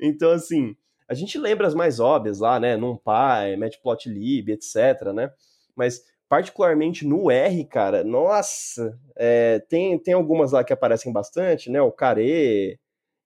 então, 0.00 0.30
assim, 0.30 0.76
a 1.08 1.14
gente 1.14 1.36
lembra 1.36 1.66
as 1.66 1.74
mais 1.74 1.98
óbvias 1.98 2.38
lá, 2.38 2.60
né? 2.60 2.76
NumPy, 2.76 3.56
Matplotlib, 3.58 4.50
etc, 4.50 5.12
né? 5.12 5.32
Mas 5.74 6.02
particularmente 6.28 7.06
no 7.06 7.30
R, 7.30 7.64
cara, 7.64 8.04
nossa, 8.04 8.98
é, 9.16 9.60
tem, 9.68 9.98
tem 9.98 10.14
algumas 10.14 10.52
lá 10.52 10.62
que 10.62 10.72
aparecem 10.72 11.12
bastante, 11.12 11.70
né? 11.70 11.80
O 11.80 11.90
Care, 11.90 12.78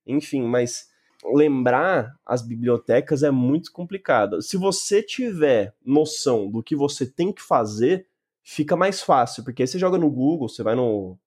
enfim, 0.07 0.43
mas 0.43 0.89
lembrar 1.25 2.15
as 2.25 2.43
bibliotecas 2.43 3.23
é 3.23 3.31
muito 3.31 3.73
complicado. 3.73 4.41
Se 4.41 4.57
você 4.57 5.03
tiver 5.03 5.75
noção 5.85 6.51
do 6.51 6.63
que 6.63 6.77
você 6.77 7.07
tem 7.07 7.33
que 7.33 7.43
fazer, 7.43 8.07
fica 8.43 8.77
mais 8.77 9.03
fácil, 9.03 9.45
porque 9.45 9.63
aí 9.63 9.67
você 9.67 9.79
joga 9.79 9.99
no 9.99 10.11
Google, 10.11 10.49
você 10.49 10.63
vai 10.63 10.75
no 10.75 11.19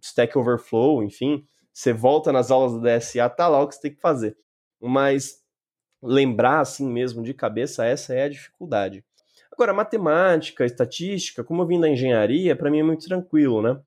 Stack 0.00 0.36
Overflow, 0.36 1.02
enfim, 1.02 1.44
você 1.72 1.92
volta 1.92 2.32
nas 2.32 2.50
aulas 2.50 2.72
do 2.72 2.80
DSA, 2.80 3.28
tá 3.30 3.48
lá 3.48 3.62
o 3.62 3.68
que 3.68 3.74
você 3.74 3.82
tem 3.82 3.94
que 3.94 4.00
fazer. 4.00 4.36
Mas 4.80 5.40
lembrar 6.02 6.60
assim 6.60 6.88
mesmo 6.88 7.22
de 7.22 7.32
cabeça, 7.32 7.84
essa 7.84 8.12
é 8.14 8.24
a 8.24 8.28
dificuldade. 8.28 9.04
Agora, 9.52 9.74
matemática, 9.74 10.64
estatística, 10.64 11.44
como 11.44 11.62
eu 11.62 11.66
vim 11.66 11.78
da 11.78 11.88
engenharia, 11.88 12.56
para 12.56 12.70
mim 12.70 12.80
é 12.80 12.82
muito 12.82 13.06
tranquilo, 13.06 13.60
né? 13.60 13.78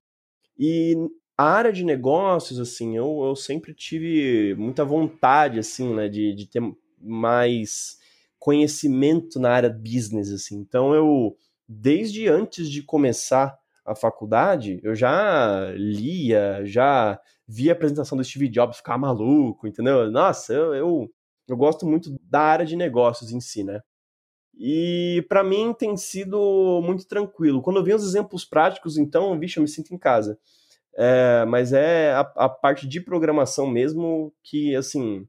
E 0.58 0.94
a 1.36 1.44
área 1.44 1.72
de 1.72 1.84
negócios, 1.84 2.58
assim, 2.60 2.96
eu, 2.96 3.22
eu 3.24 3.36
sempre 3.36 3.74
tive 3.74 4.54
muita 4.56 4.84
vontade, 4.84 5.58
assim, 5.58 5.92
né, 5.94 6.08
de, 6.08 6.34
de 6.34 6.46
ter 6.46 6.62
mais 7.00 7.98
conhecimento 8.38 9.38
na 9.40 9.50
área 9.50 9.68
business, 9.68 10.30
assim. 10.32 10.56
Então, 10.56 10.94
eu, 10.94 11.36
desde 11.68 12.28
antes 12.28 12.70
de 12.70 12.82
começar 12.82 13.58
a 13.84 13.94
faculdade, 13.94 14.80
eu 14.82 14.94
já 14.94 15.72
lia, 15.74 16.62
já 16.64 17.20
via 17.46 17.72
a 17.72 17.74
apresentação 17.74 18.16
do 18.16 18.24
Steve 18.24 18.48
Jobs, 18.48 18.78
ficar 18.78 18.96
maluco, 18.98 19.66
entendeu? 19.66 20.10
Nossa, 20.10 20.52
eu, 20.52 20.74
eu, 20.74 21.10
eu 21.48 21.56
gosto 21.56 21.86
muito 21.86 22.16
da 22.22 22.40
área 22.40 22.64
de 22.64 22.76
negócios 22.76 23.30
em 23.32 23.40
si, 23.40 23.62
né? 23.62 23.80
E 24.56 25.24
para 25.28 25.44
mim 25.44 25.74
tem 25.74 25.96
sido 25.96 26.80
muito 26.82 27.06
tranquilo. 27.06 27.60
Quando 27.60 27.76
eu 27.76 27.84
vi 27.84 27.92
os 27.92 28.06
exemplos 28.06 28.44
práticos, 28.44 28.96
então, 28.96 29.38
bicho, 29.38 29.58
eu 29.58 29.62
me 29.62 29.68
sinto 29.68 29.94
em 29.94 29.98
casa. 29.98 30.38
É, 30.96 31.44
mas 31.46 31.74
é 31.74 32.12
a, 32.12 32.20
a, 32.20 32.48
parte 32.48 32.88
de 32.88 33.00
programação 33.02 33.66
mesmo 33.66 34.32
que, 34.42 34.74
assim, 34.74 35.28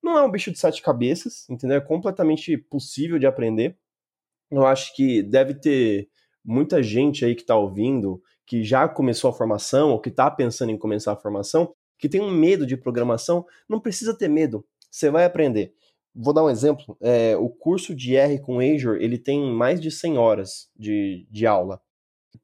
não 0.00 0.16
é 0.16 0.22
um 0.22 0.30
bicho 0.30 0.52
de 0.52 0.58
sete 0.58 0.80
cabeças, 0.80 1.48
entendeu? 1.50 1.78
É 1.78 1.80
completamente 1.80 2.56
possível 2.56 3.18
de 3.18 3.26
aprender. 3.26 3.76
Eu 4.50 4.64
acho 4.64 4.94
que 4.94 5.20
deve 5.22 5.54
ter 5.54 6.08
muita 6.44 6.80
gente 6.80 7.24
aí 7.24 7.34
que 7.34 7.42
está 7.42 7.56
ouvindo, 7.56 8.22
que 8.46 8.62
já 8.62 8.88
começou 8.88 9.30
a 9.30 9.32
formação 9.32 9.90
ou 9.90 10.00
que 10.00 10.10
está 10.10 10.30
pensando 10.30 10.70
em 10.70 10.78
começar 10.78 11.12
a 11.12 11.16
formação, 11.16 11.74
que 11.98 12.08
tem 12.08 12.20
um 12.20 12.30
medo 12.30 12.64
de 12.64 12.76
programação. 12.76 13.44
Não 13.68 13.80
precisa 13.80 14.16
ter 14.16 14.28
medo, 14.28 14.64
você 14.88 15.10
vai 15.10 15.24
aprender. 15.24 15.74
Vou 16.14 16.34
dar 16.34 16.44
um 16.44 16.50
exemplo. 16.50 16.96
É, 17.00 17.36
o 17.36 17.48
curso 17.48 17.94
de 17.94 18.16
R 18.16 18.40
com 18.40 18.58
Azure 18.58 19.02
ele 19.02 19.18
tem 19.18 19.52
mais 19.52 19.80
de 19.80 19.90
100 19.90 20.18
horas 20.18 20.70
de, 20.76 21.26
de 21.30 21.46
aula. 21.46 21.80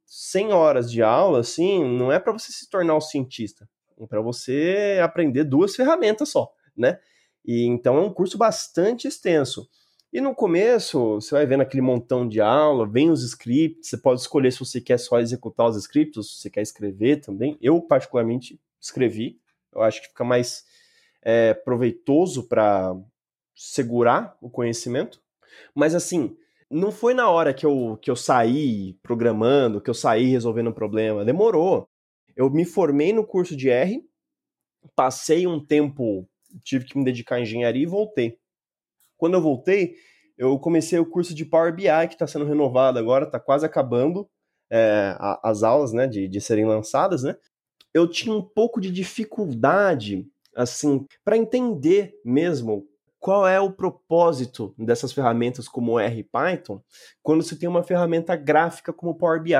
100 0.05 0.53
horas 0.53 0.91
de 0.91 1.03
aula, 1.03 1.41
assim, 1.41 1.85
não 1.85 2.13
é 2.13 2.19
para 2.19 2.33
você 2.33 2.53
se 2.53 2.71
tornar 2.71 2.97
um 2.97 3.01
cientista, 3.01 3.69
é 3.99 4.07
para 4.07 4.21
você 4.21 4.99
aprender 5.03 5.45
duas 5.45 5.75
ferramentas 5.75 6.29
só, 6.29 6.51
né? 6.77 6.99
E 7.45 7.65
então 7.65 7.97
é 7.97 8.01
um 8.01 8.13
curso 8.13 8.39
bastante 8.39 9.07
extenso. 9.09 9.69
E 10.13 10.21
no 10.21 10.35
começo, 10.35 11.17
você 11.17 11.35
vai 11.35 11.47
vendo 11.47 11.61
aquele 11.61 11.83
montão 11.83 12.27
de 12.27 12.41
aula, 12.41 12.89
vem 12.89 13.11
os 13.11 13.23
scripts, 13.23 13.91
você 13.91 13.97
pode 13.99 14.21
escolher 14.21 14.53
se 14.53 14.61
você 14.61 14.81
quer 14.81 14.99
só 14.99 15.21
executar 15.21 15.69
os 15.69 15.77
scripts, 15.77 16.27
se 16.27 16.41
você 16.41 16.51
quer 16.51 16.63
escrever 16.63 17.21
também. 17.21 17.59
Eu, 17.61 17.83
particularmente, 17.83 18.59
escrevi. 18.81 19.39
Eu 19.75 19.83
acho 19.83 20.01
que 20.01 20.09
fica 20.09 20.25
mais 20.25 20.65
é, 21.23 21.53
proveitoso 21.53 22.49
para 22.49 22.97
segurar 23.57 24.37
o 24.41 24.49
conhecimento. 24.49 25.21
Mas 25.75 25.95
assim, 25.95 26.37
não 26.71 26.93
foi 26.93 27.15
na 27.15 27.29
hora 27.29 27.53
que 27.53 27.67
eu, 27.67 27.99
que 28.01 28.11
eu 28.11 28.17
saí 28.17 28.95
programando, 29.03 29.81
que 29.81 29.91
eu 29.91 29.95
saí 29.95 30.27
resolvendo 30.27 30.71
um 30.71 30.75
problema. 30.75 31.25
Demorou. 31.25 31.89
Eu 32.37 32.51
me 32.51 32.65
formei 32.65 33.13
no 33.13 33.27
curso 33.27 33.57
de 33.57 33.71
R 33.71 34.05
passei 34.95 35.47
um 35.47 35.65
tempo, 35.65 36.29
tive 36.63 36.85
que 36.85 36.97
me 36.97 37.05
dedicar 37.05 37.37
à 37.37 37.41
engenharia 37.41 37.83
e 37.83 37.87
voltei. 37.87 38.39
Quando 39.17 39.35
eu 39.35 39.43
voltei, 39.43 39.97
eu 40.37 40.59
comecei 40.59 40.99
o 40.99 41.07
curso 41.07 41.35
de 41.35 41.45
Power 41.45 41.75
BI, 41.75 42.09
que 42.09 42.15
está 42.15 42.27
sendo 42.27 42.45
renovado 42.45 42.99
agora, 42.99 43.25
está 43.25 43.41
quase 43.41 43.65
acabando 43.65 44.29
é, 44.71 45.17
as 45.43 45.63
aulas 45.63 45.93
né, 45.93 46.07
de, 46.07 46.29
de 46.29 46.41
serem 46.41 46.67
lançadas, 46.67 47.23
né? 47.23 47.37
Eu 47.95 48.07
tinha 48.09 48.35
um 48.35 48.43
pouco 48.43 48.81
de 48.81 48.91
dificuldade, 48.91 50.29
assim, 50.55 51.07
para 51.25 51.39
entender 51.39 52.21
mesmo 52.23 52.87
qual 53.19 53.47
é 53.47 53.61
o 53.61 53.73
propósito 53.73 54.75
dessas 54.79 55.13
ferramentas 55.13 55.69
como 55.69 55.99
R 55.99 56.21
e 56.21 56.25
Python 56.25 56.81
quando 57.23 57.43
você 57.43 57.57
tem 57.57 57.69
uma 57.69 57.83
ferramenta 57.83 58.37
gráfica 58.37 58.93
como 58.93 59.17
Power 59.17 59.43
BI. 59.43 59.55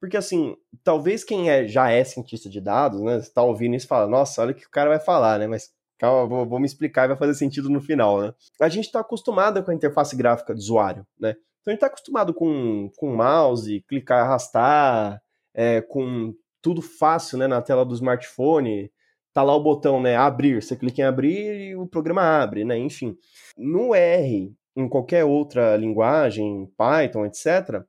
Porque, 0.00 0.16
assim, 0.16 0.54
talvez 0.82 1.24
quem 1.24 1.48
é, 1.48 1.66
já 1.66 1.90
é 1.90 2.04
cientista 2.04 2.48
de 2.48 2.60
dados, 2.60 3.00
né, 3.00 3.18
está 3.18 3.42
ouvindo 3.42 3.74
isso 3.74 3.86
e 3.86 3.88
fala, 3.88 4.06
nossa, 4.06 4.42
olha 4.42 4.52
o 4.52 4.54
que 4.54 4.66
o 4.66 4.70
cara 4.70 4.90
vai 4.90 5.00
falar, 5.00 5.38
né, 5.38 5.46
mas 5.46 5.70
calma, 5.98 6.28
vou, 6.28 6.46
vou 6.46 6.58
me 6.58 6.66
explicar 6.66 7.04
e 7.04 7.08
vai 7.08 7.16
fazer 7.16 7.34
sentido 7.34 7.70
no 7.70 7.80
final, 7.80 8.20
né. 8.20 8.34
A 8.60 8.68
gente 8.68 8.84
está 8.84 9.00
acostumado 9.00 9.62
com 9.62 9.70
a 9.70 9.74
interface 9.74 10.14
gráfica 10.14 10.52
do 10.52 10.58
usuário, 10.58 11.06
né, 11.18 11.30
então 11.64 11.70
a 11.72 11.74
gente 11.74 11.78
está 11.78 11.86
acostumado 11.86 12.34
com, 12.34 12.90
com 12.98 13.16
mouse, 13.16 13.82
clicar, 13.88 14.26
arrastar, 14.26 15.22
é, 15.54 15.80
com 15.80 16.34
tudo 16.60 16.82
fácil 16.82 17.38
né, 17.38 17.46
na 17.46 17.62
tela 17.62 17.84
do 17.84 17.94
smartphone. 17.94 18.90
Tá 19.34 19.42
lá 19.42 19.54
o 19.54 19.62
botão, 19.62 20.00
né? 20.00 20.16
Abrir. 20.16 20.62
Você 20.62 20.76
clica 20.76 21.02
em 21.02 21.04
abrir 21.04 21.70
e 21.70 21.76
o 21.76 21.88
programa 21.88 22.22
abre, 22.22 22.64
né? 22.64 22.78
Enfim. 22.78 23.18
No 23.58 23.92
R, 23.92 24.54
em 24.76 24.88
qualquer 24.88 25.24
outra 25.24 25.76
linguagem, 25.76 26.72
Python, 26.76 27.26
etc., 27.26 27.84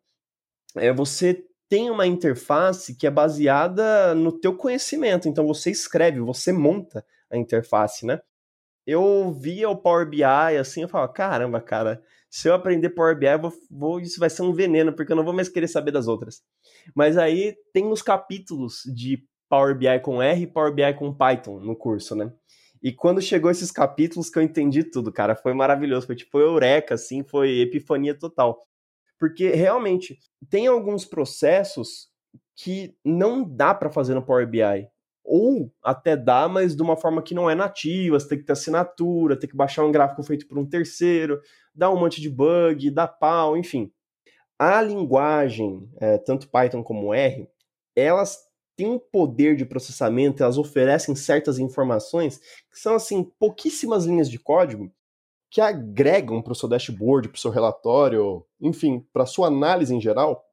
é, 0.75 0.91
você 0.91 1.45
tem 1.69 1.89
uma 1.89 2.05
interface 2.07 2.95
que 2.95 3.07
é 3.07 3.11
baseada 3.11 4.15
no 4.15 4.31
teu 4.31 4.55
conhecimento. 4.57 5.29
Então 5.29 5.45
você 5.45 5.69
escreve, 5.69 6.19
você 6.19 6.51
monta 6.51 7.05
a 7.31 7.37
interface, 7.37 8.05
né? 8.05 8.19
Eu 8.85 9.31
via 9.31 9.69
o 9.69 9.77
Power 9.77 10.07
BI 10.07 10.23
assim, 10.23 10.81
eu 10.81 10.89
falava, 10.89 11.11
caramba, 11.11 11.61
cara, 11.61 12.03
se 12.29 12.49
eu 12.49 12.53
aprender 12.53 12.89
Power 12.89 13.17
BI, 13.17 13.37
vou, 13.37 13.53
vou, 13.69 13.99
isso 13.99 14.19
vai 14.19 14.29
ser 14.29 14.41
um 14.41 14.53
veneno, 14.53 14.93
porque 14.93 15.11
eu 15.11 15.15
não 15.15 15.23
vou 15.23 15.33
mais 15.33 15.49
querer 15.49 15.67
saber 15.67 15.91
das 15.91 16.07
outras. 16.07 16.43
Mas 16.95 17.17
aí 17.17 17.55
tem 17.73 17.87
os 17.87 18.01
capítulos 18.01 18.81
de 18.93 19.23
Power 19.49 19.77
BI 19.77 19.99
com 20.01 20.21
R 20.21 20.41
e 20.41 20.47
Power 20.47 20.73
BI 20.73 20.93
com 20.93 21.13
Python 21.13 21.59
no 21.59 21.75
curso, 21.75 22.15
né? 22.15 22.31
E 22.81 22.91
quando 22.91 23.21
chegou 23.21 23.49
esses 23.49 23.71
capítulos 23.71 24.29
que 24.29 24.37
eu 24.37 24.43
entendi 24.43 24.83
tudo, 24.83 25.11
cara, 25.11 25.35
foi 25.35 25.53
maravilhoso. 25.53 26.05
Foi 26.05 26.15
tipo 26.15 26.39
eureka, 26.39 26.93
assim, 26.93 27.23
foi 27.23 27.59
epifania 27.59 28.13
total. 28.13 28.63
Porque 29.19 29.49
realmente 29.49 30.19
tem 30.49 30.67
alguns 30.67 31.03
processos 31.03 32.09
que 32.55 32.95
não 33.03 33.43
dá 33.43 33.73
para 33.73 33.91
fazer 33.91 34.13
no 34.13 34.23
Power 34.23 34.47
BI. 34.47 34.87
Ou 35.23 35.73
até 35.83 36.15
dá, 36.15 36.47
mas 36.47 36.75
de 36.75 36.83
uma 36.83 36.95
forma 36.95 37.23
que 37.23 37.33
não 37.33 37.49
é 37.49 37.55
nativa, 37.55 38.19
você 38.19 38.29
tem 38.29 38.37
que 38.37 38.45
ter 38.45 38.53
assinatura, 38.53 39.39
tem 39.39 39.49
que 39.49 39.55
baixar 39.55 39.83
um 39.83 39.91
gráfico 39.91 40.21
feito 40.21 40.47
por 40.47 40.59
um 40.59 40.69
terceiro, 40.69 41.41
dá 41.73 41.89
um 41.89 41.99
monte 41.99 42.21
de 42.21 42.29
bug, 42.29 42.91
dá 42.91 43.07
pau, 43.07 43.57
enfim. 43.57 43.91
A 44.59 44.79
linguagem, 44.81 45.89
é, 45.99 46.19
tanto 46.19 46.49
Python 46.49 46.83
como 46.83 47.13
R, 47.13 47.49
elas 47.95 48.37
têm 48.75 48.87
um 48.87 48.99
poder 48.99 49.55
de 49.55 49.65
processamento, 49.65 50.43
elas 50.43 50.57
oferecem 50.57 51.15
certas 51.15 51.59
informações 51.59 52.39
que 52.71 52.79
são, 52.79 52.95
assim, 52.95 53.23
pouquíssimas 53.39 54.05
linhas 54.05 54.29
de 54.29 54.39
código 54.39 54.91
que 55.49 55.61
agregam 55.61 56.41
para 56.41 56.51
o 56.51 56.55
seu 56.55 56.67
dashboard, 56.67 57.29
para 57.29 57.37
o 57.37 57.39
seu 57.39 57.51
relatório, 57.51 58.45
enfim, 58.59 59.05
para 59.13 59.23
a 59.23 59.27
sua 59.27 59.47
análise 59.47 59.95
em 59.95 60.01
geral, 60.01 60.43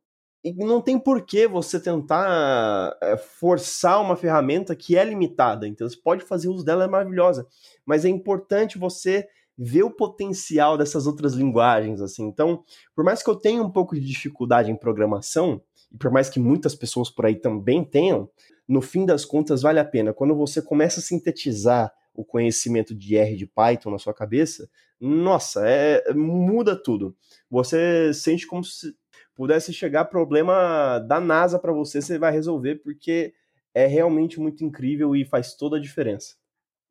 e 0.45 0.53
não 0.53 0.81
tem 0.81 0.99
por 0.99 1.25
que 1.25 1.47
você 1.47 1.79
tentar 1.79 2.97
é, 3.01 3.17
forçar 3.17 4.01
uma 4.01 4.17
ferramenta 4.17 4.75
que 4.75 4.97
é 4.97 5.05
limitada. 5.05 5.69
Então 5.69 5.89
você 5.89 5.97
pode 5.97 6.25
fazer 6.25 6.49
uso 6.49 6.65
dela, 6.65 6.85
é 6.85 6.89
maravilhosa. 6.89 7.47
Mas 7.87 8.05
é 8.05 8.09
importante 8.09 8.79
você 8.79 9.29
ver 9.57 9.85
o 9.85 9.91
potencial 9.91 10.77
dessas 10.77 11.07
outras 11.07 11.35
linguagens, 11.35 12.01
assim. 12.01 12.25
Então, 12.25 12.65
por 12.95 13.05
mais 13.05 13.23
que 13.23 13.31
eu 13.31 13.37
tenha 13.37 13.63
um 13.63 13.71
pouco 13.71 13.95
de 13.95 14.01
dificuldade 14.01 14.71
em 14.71 14.77
programação, 14.77 15.63
e 15.93 15.97
por 15.99 16.11
mais 16.11 16.29
que 16.29 16.41
muitas 16.41 16.75
pessoas 16.75 17.11
por 17.11 17.27
aí 17.27 17.37
também 17.37 17.85
tenham, 17.85 18.29
no 18.67 18.81
fim 18.81 19.05
das 19.05 19.25
contas 19.25 19.63
vale 19.63 19.79
a 19.79 19.85
pena. 19.85 20.13
Quando 20.13 20.35
você 20.35 20.63
começa 20.63 21.01
a 21.01 21.03
sintetizar 21.03 21.93
o 22.15 22.25
conhecimento 22.25 22.95
de 22.95 23.17
R 23.17 23.37
de 23.37 23.47
Python 23.47 23.91
na 23.91 23.99
sua 23.99 24.15
cabeça, 24.15 24.69
nossa, 25.01 25.67
é, 25.67 26.13
muda 26.15 26.77
tudo. 26.77 27.17
Você 27.51 28.13
sente 28.15 28.47
como 28.47 28.63
se 28.63 28.95
pudesse 29.35 29.73
chegar 29.73 30.05
problema 30.07 30.99
da 30.99 31.21
NASA 31.21 31.59
para 31.59 31.73
você, 31.73 32.01
você 32.01 32.19
vai 32.19 32.33
resolver, 32.33 32.77
porque 32.77 33.35
é 33.75 33.87
realmente 33.87 34.39
muito 34.39 34.65
incrível 34.65 35.17
e 35.17 35.25
faz 35.25 35.55
toda 35.55 35.77
a 35.77 35.81
diferença. 35.81 36.37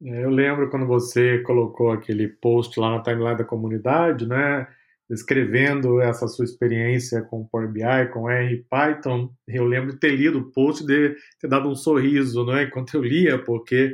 Eu 0.03 0.31
lembro 0.31 0.69
quando 0.69 0.87
você 0.87 1.39
colocou 1.43 1.91
aquele 1.91 2.27
post 2.27 2.79
lá 2.79 2.89
na 2.89 3.03
timeline 3.03 3.37
da 3.37 3.45
comunidade, 3.45 4.27
né? 4.27 4.67
Descrevendo 5.11 5.99
essa 5.99 6.25
sua 6.25 6.45
experiência 6.45 7.21
com 7.21 7.45
Power 7.45 7.69
BI, 7.69 8.07
com 8.13 8.29
R 8.29 8.65
Python. 8.69 9.29
Eu 9.45 9.65
lembro 9.65 9.91
de 9.91 9.99
ter 9.99 10.15
lido 10.15 10.39
o 10.39 10.51
post 10.53 10.85
de 10.85 11.17
ter 11.37 11.49
dado 11.49 11.67
um 11.67 11.75
sorriso, 11.75 12.45
não 12.45 12.55
é? 12.55 12.63
Enquanto 12.63 12.93
eu 12.93 13.03
lia, 13.03 13.37
porque 13.37 13.93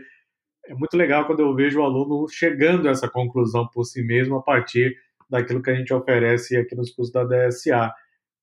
é 0.68 0.76
muito 0.76 0.96
legal 0.96 1.26
quando 1.26 1.40
eu 1.40 1.56
vejo 1.56 1.80
o 1.80 1.84
aluno 1.84 2.28
chegando 2.30 2.88
a 2.88 2.92
essa 2.92 3.10
conclusão 3.10 3.68
por 3.74 3.84
si 3.84 4.04
mesmo 4.04 4.36
a 4.36 4.44
partir 4.44 4.96
daquilo 5.28 5.60
que 5.60 5.72
a 5.72 5.76
gente 5.76 5.92
oferece 5.92 6.56
aqui 6.56 6.76
nos 6.76 6.92
cursos 6.92 7.12
da 7.12 7.24
DSA. 7.24 7.92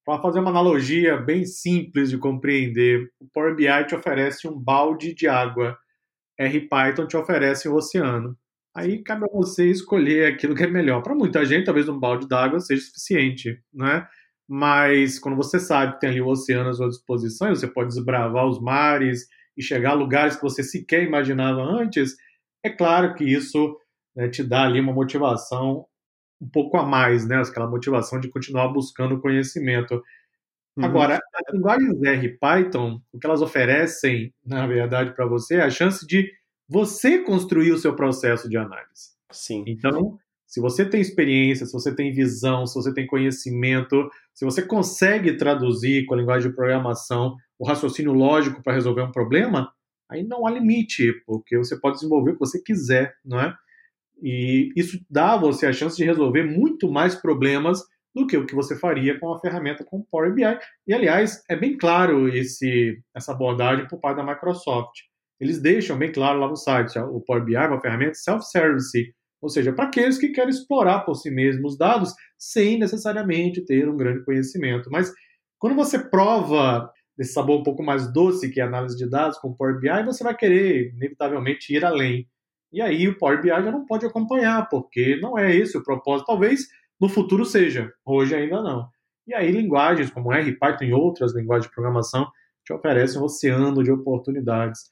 Para 0.05 0.21
fazer 0.21 0.41
uma 0.41 0.51
analogia 0.51 1.17
bem 1.17 1.45
simples 1.45 2.11
de 2.11 2.19
compreender, 2.19 3.09
o 3.21 3.29
Power 3.33 3.55
BI 3.55 3.87
te 3.87 3.95
oferece 3.95 4.49
um 4.49 4.59
balde 4.59 5.15
de 5.15 5.29
água, 5.29 5.79
RPython 6.41 7.07
te 7.07 7.17
oferece 7.17 7.69
um 7.69 7.77
oceano. 7.77 8.37
Aí 8.75 9.03
cabe 9.03 9.25
a 9.25 9.33
você 9.33 9.71
escolher 9.71 10.33
aquilo 10.33 10.55
que 10.55 10.65
é 10.65 10.67
melhor. 10.67 11.03
Para 11.03 11.15
muita 11.15 11.45
gente, 11.45 11.65
talvez 11.65 11.89
um 11.89 11.99
balde 11.99 12.27
d'água 12.27 12.59
seja 12.59 12.83
suficiente, 12.83 13.63
né? 13.73 14.07
Mas 14.49 15.19
quando 15.19 15.37
você 15.37 15.61
sabe 15.61 15.95
que 15.95 16.01
tem 16.01 16.11
ali 16.11 16.21
o 16.21 16.27
oceano 16.27 16.71
à 16.71 16.73
sua 16.73 16.89
disposição, 16.89 17.55
você 17.55 17.67
pode 17.67 17.91
desbravar 17.91 18.47
os 18.47 18.61
mares 18.61 19.29
e 19.57 19.63
chegar 19.63 19.91
a 19.91 19.95
lugares 19.95 20.37
que 20.37 20.43
você 20.43 20.63
sequer 20.63 21.05
imaginava 21.05 21.63
antes, 21.63 22.17
é 22.63 22.69
claro 22.69 23.15
que 23.15 23.25
isso 23.25 23.79
né, 24.15 24.29
te 24.29 24.43
dá 24.43 24.65
ali 24.65 24.81
uma 24.81 24.93
motivação 24.93 25.87
um 26.41 26.49
pouco 26.49 26.77
a 26.77 26.85
mais, 26.85 27.27
né? 27.27 27.41
Aquela 27.41 27.71
motivação 27.71 28.21
de 28.21 28.29
continuar 28.29 28.69
buscando 28.69 29.21
conhecimento. 29.21 30.03
Uhum. 30.77 30.85
Agora, 30.85 31.21
as 31.35 31.55
linguagens 31.55 32.03
R 32.03 32.27
e 32.27 32.39
Python, 32.39 33.01
o 33.13 33.19
que 33.19 33.27
elas 33.27 33.41
oferecem, 33.41 34.35
na 34.45 34.67
verdade, 34.67 35.15
para 35.15 35.27
você 35.27 35.57
é 35.57 35.63
a 35.63 35.71
chance 35.71 36.05
de 36.07 36.31
você 36.69 37.19
construir 37.19 37.73
o 37.73 37.79
seu 37.79 37.95
processo 37.95 38.49
de 38.49 38.57
análise. 38.57 39.15
Sim. 39.31 39.65
Então, 39.67 40.19
se 40.47 40.61
você 40.61 40.85
tem 40.85 41.01
experiência, 41.01 41.67
se 41.67 41.73
você 41.73 41.95
tem 41.95 42.13
visão, 42.13 42.67
se 42.67 42.75
você 42.75 42.95
tem 42.95 43.07
conhecimento, 43.07 44.09
se 44.33 44.45
você 44.45 44.63
consegue 44.63 45.37
traduzir 45.37 46.07
com 46.07 46.15
a 46.15 46.17
linguagem 46.17 46.49
de 46.49 46.57
programação 46.57 47.37
o 47.59 47.67
raciocínio 47.67 48.13
lógico 48.13 48.63
para 48.63 48.73
resolver 48.73 49.03
um 49.03 49.13
problema, 49.13 49.73
aí 50.09 50.23
não 50.23 50.47
há 50.47 50.51
limite, 50.51 51.13
porque 51.27 51.57
você 51.57 51.79
pode 51.79 51.97
desenvolver 51.97 52.31
o 52.31 52.35
que 52.35 52.41
você 52.41 52.63
quiser, 52.63 53.15
não 53.25 53.41
é? 53.41 53.55
E 54.23 54.71
isso 54.77 54.99
dá 55.11 55.33
a 55.33 55.37
você 55.37 55.67
a 55.67 55.73
chance 55.73 55.97
de 55.97 56.05
resolver 56.05 56.45
muito 56.45 56.91
mais 56.91 57.15
problemas 57.15 57.83
do 58.15 58.27
que 58.27 58.37
o 58.37 58.47
que 58.47 58.55
você 58.55 58.79
faria 58.79 59.19
com 59.19 59.33
a 59.33 59.41
ferramenta 59.41 59.85
como 59.85 60.07
Power 60.09 60.33
BI. 60.33 60.45
E, 60.87 60.95
aliás, 60.95 61.43
é 61.49 61.57
bem 61.57 61.77
claro 61.77 62.29
esse, 62.29 63.03
essa 63.13 63.33
abordagem 63.33 63.89
por 63.89 63.99
parte 63.99 64.19
da 64.19 64.25
Microsoft. 64.25 65.01
Eles 65.41 65.61
deixam 65.61 65.99
bem 65.99 66.13
claro 66.13 66.39
lá 66.39 66.49
no 66.49 66.57
site, 66.57 66.99
o 66.99 67.21
Power 67.21 67.45
BI 67.45 67.57
é 67.57 67.67
uma 67.67 67.81
ferramenta 67.81 68.15
self-service, 68.15 69.13
ou 69.43 69.49
seja, 69.49 69.73
para 69.73 69.87
aqueles 69.87 70.17
que 70.17 70.29
querem 70.29 70.51
explorar 70.51 71.01
por 71.01 71.15
si 71.17 71.31
mesmos 71.31 71.73
os 71.73 71.79
dados 71.79 72.15
sem 72.39 72.79
necessariamente 72.79 73.65
ter 73.65 73.89
um 73.89 73.97
grande 73.97 74.25
conhecimento. 74.25 74.89
Mas 74.91 75.13
quando 75.59 75.77
você 75.77 75.99
prova 75.99 76.91
esse 77.19 77.33
sabor 77.33 77.61
um 77.61 77.63
pouco 77.63 77.83
mais 77.83 78.13
doce 78.13 78.51
que 78.51 78.61
é 78.61 78.65
a 78.65 78.67
análise 78.67 78.97
de 78.97 79.09
dados 79.09 79.39
com 79.39 79.49
o 79.49 79.57
Power 79.57 79.79
BI, 79.79 80.05
você 80.05 80.25
vai 80.25 80.37
querer, 80.37 80.93
inevitavelmente, 80.95 81.75
ir 81.75 81.85
além. 81.85 82.29
E 82.73 82.81
aí 82.81 83.07
o 83.07 83.17
Power 83.19 83.41
BI 83.41 83.49
já 83.49 83.71
não 83.71 83.87
pode 83.87 84.05
acompanhar, 84.05 84.69
porque 84.69 85.17
não 85.21 85.39
é 85.39 85.55
esse 85.55 85.77
o 85.77 85.83
propósito. 85.83 86.27
Talvez 86.27 86.67
no 87.01 87.09
futuro 87.09 87.45
seja, 87.45 87.93
hoje 88.05 88.35
ainda 88.35 88.63
não. 88.63 88.89
E 89.27 89.35
aí 89.35 89.51
linguagens 89.51 90.11
como 90.11 90.33
R, 90.33 90.59
Python 90.59 90.85
e 90.85 90.93
outras 90.93 91.35
linguagens 91.35 91.69
de 91.69 91.75
programação 91.75 92.27
te 92.65 92.73
oferecem 92.73 93.21
um 93.21 93.25
oceano 93.25 93.83
de 93.83 93.93
oportunidades. 93.93 94.83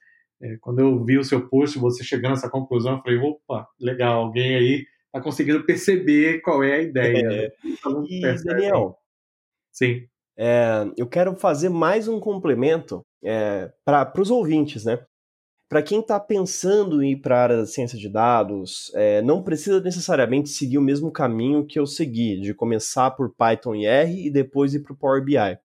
É, 0.43 0.57
quando 0.59 0.79
eu 0.79 1.03
vi 1.05 1.17
o 1.17 1.23
seu 1.23 1.47
post, 1.47 1.79
você 1.79 2.03
chegando 2.03 2.31
a 2.31 2.33
essa 2.33 2.49
conclusão, 2.49 2.97
eu 2.97 3.01
falei, 3.01 3.17
opa, 3.17 3.65
legal, 3.79 4.23
alguém 4.23 4.55
aí 4.55 4.85
está 5.05 5.21
conseguindo 5.21 5.63
perceber 5.63 6.41
qual 6.41 6.61
é 6.61 6.73
a 6.73 6.81
ideia. 6.81 7.27
É. 7.27 7.51
E, 8.09 8.21
Daniel, 8.43 8.97
Sim. 9.71 10.05
É, 10.37 10.85
eu 10.97 11.07
quero 11.07 11.35
fazer 11.35 11.69
mais 11.69 12.07
um 12.07 12.19
complemento 12.19 13.05
é, 13.23 13.71
para 13.85 14.11
os 14.19 14.29
ouvintes, 14.29 14.83
né? 14.83 14.99
Para 15.69 15.81
quem 15.81 16.01
está 16.01 16.19
pensando 16.19 17.01
em 17.01 17.13
ir 17.13 17.15
para 17.17 17.37
a 17.37 17.43
área 17.43 17.57
da 17.57 17.65
ciência 17.65 17.97
de 17.97 18.07
dados, 18.07 18.91
é, 18.93 19.21
não 19.21 19.41
precisa 19.41 19.79
necessariamente 19.79 20.49
seguir 20.49 20.77
o 20.77 20.81
mesmo 20.81 21.11
caminho 21.11 21.65
que 21.65 21.79
eu 21.79 21.87
segui, 21.87 22.39
de 22.39 22.53
começar 22.53 23.11
por 23.11 23.33
Python 23.33 23.73
e 23.75 23.85
R 23.85 24.27
e 24.27 24.29
depois 24.29 24.75
ir 24.75 24.81
para 24.81 24.93
o 24.93 24.97
Power 24.97 25.23
BI. 25.23 25.57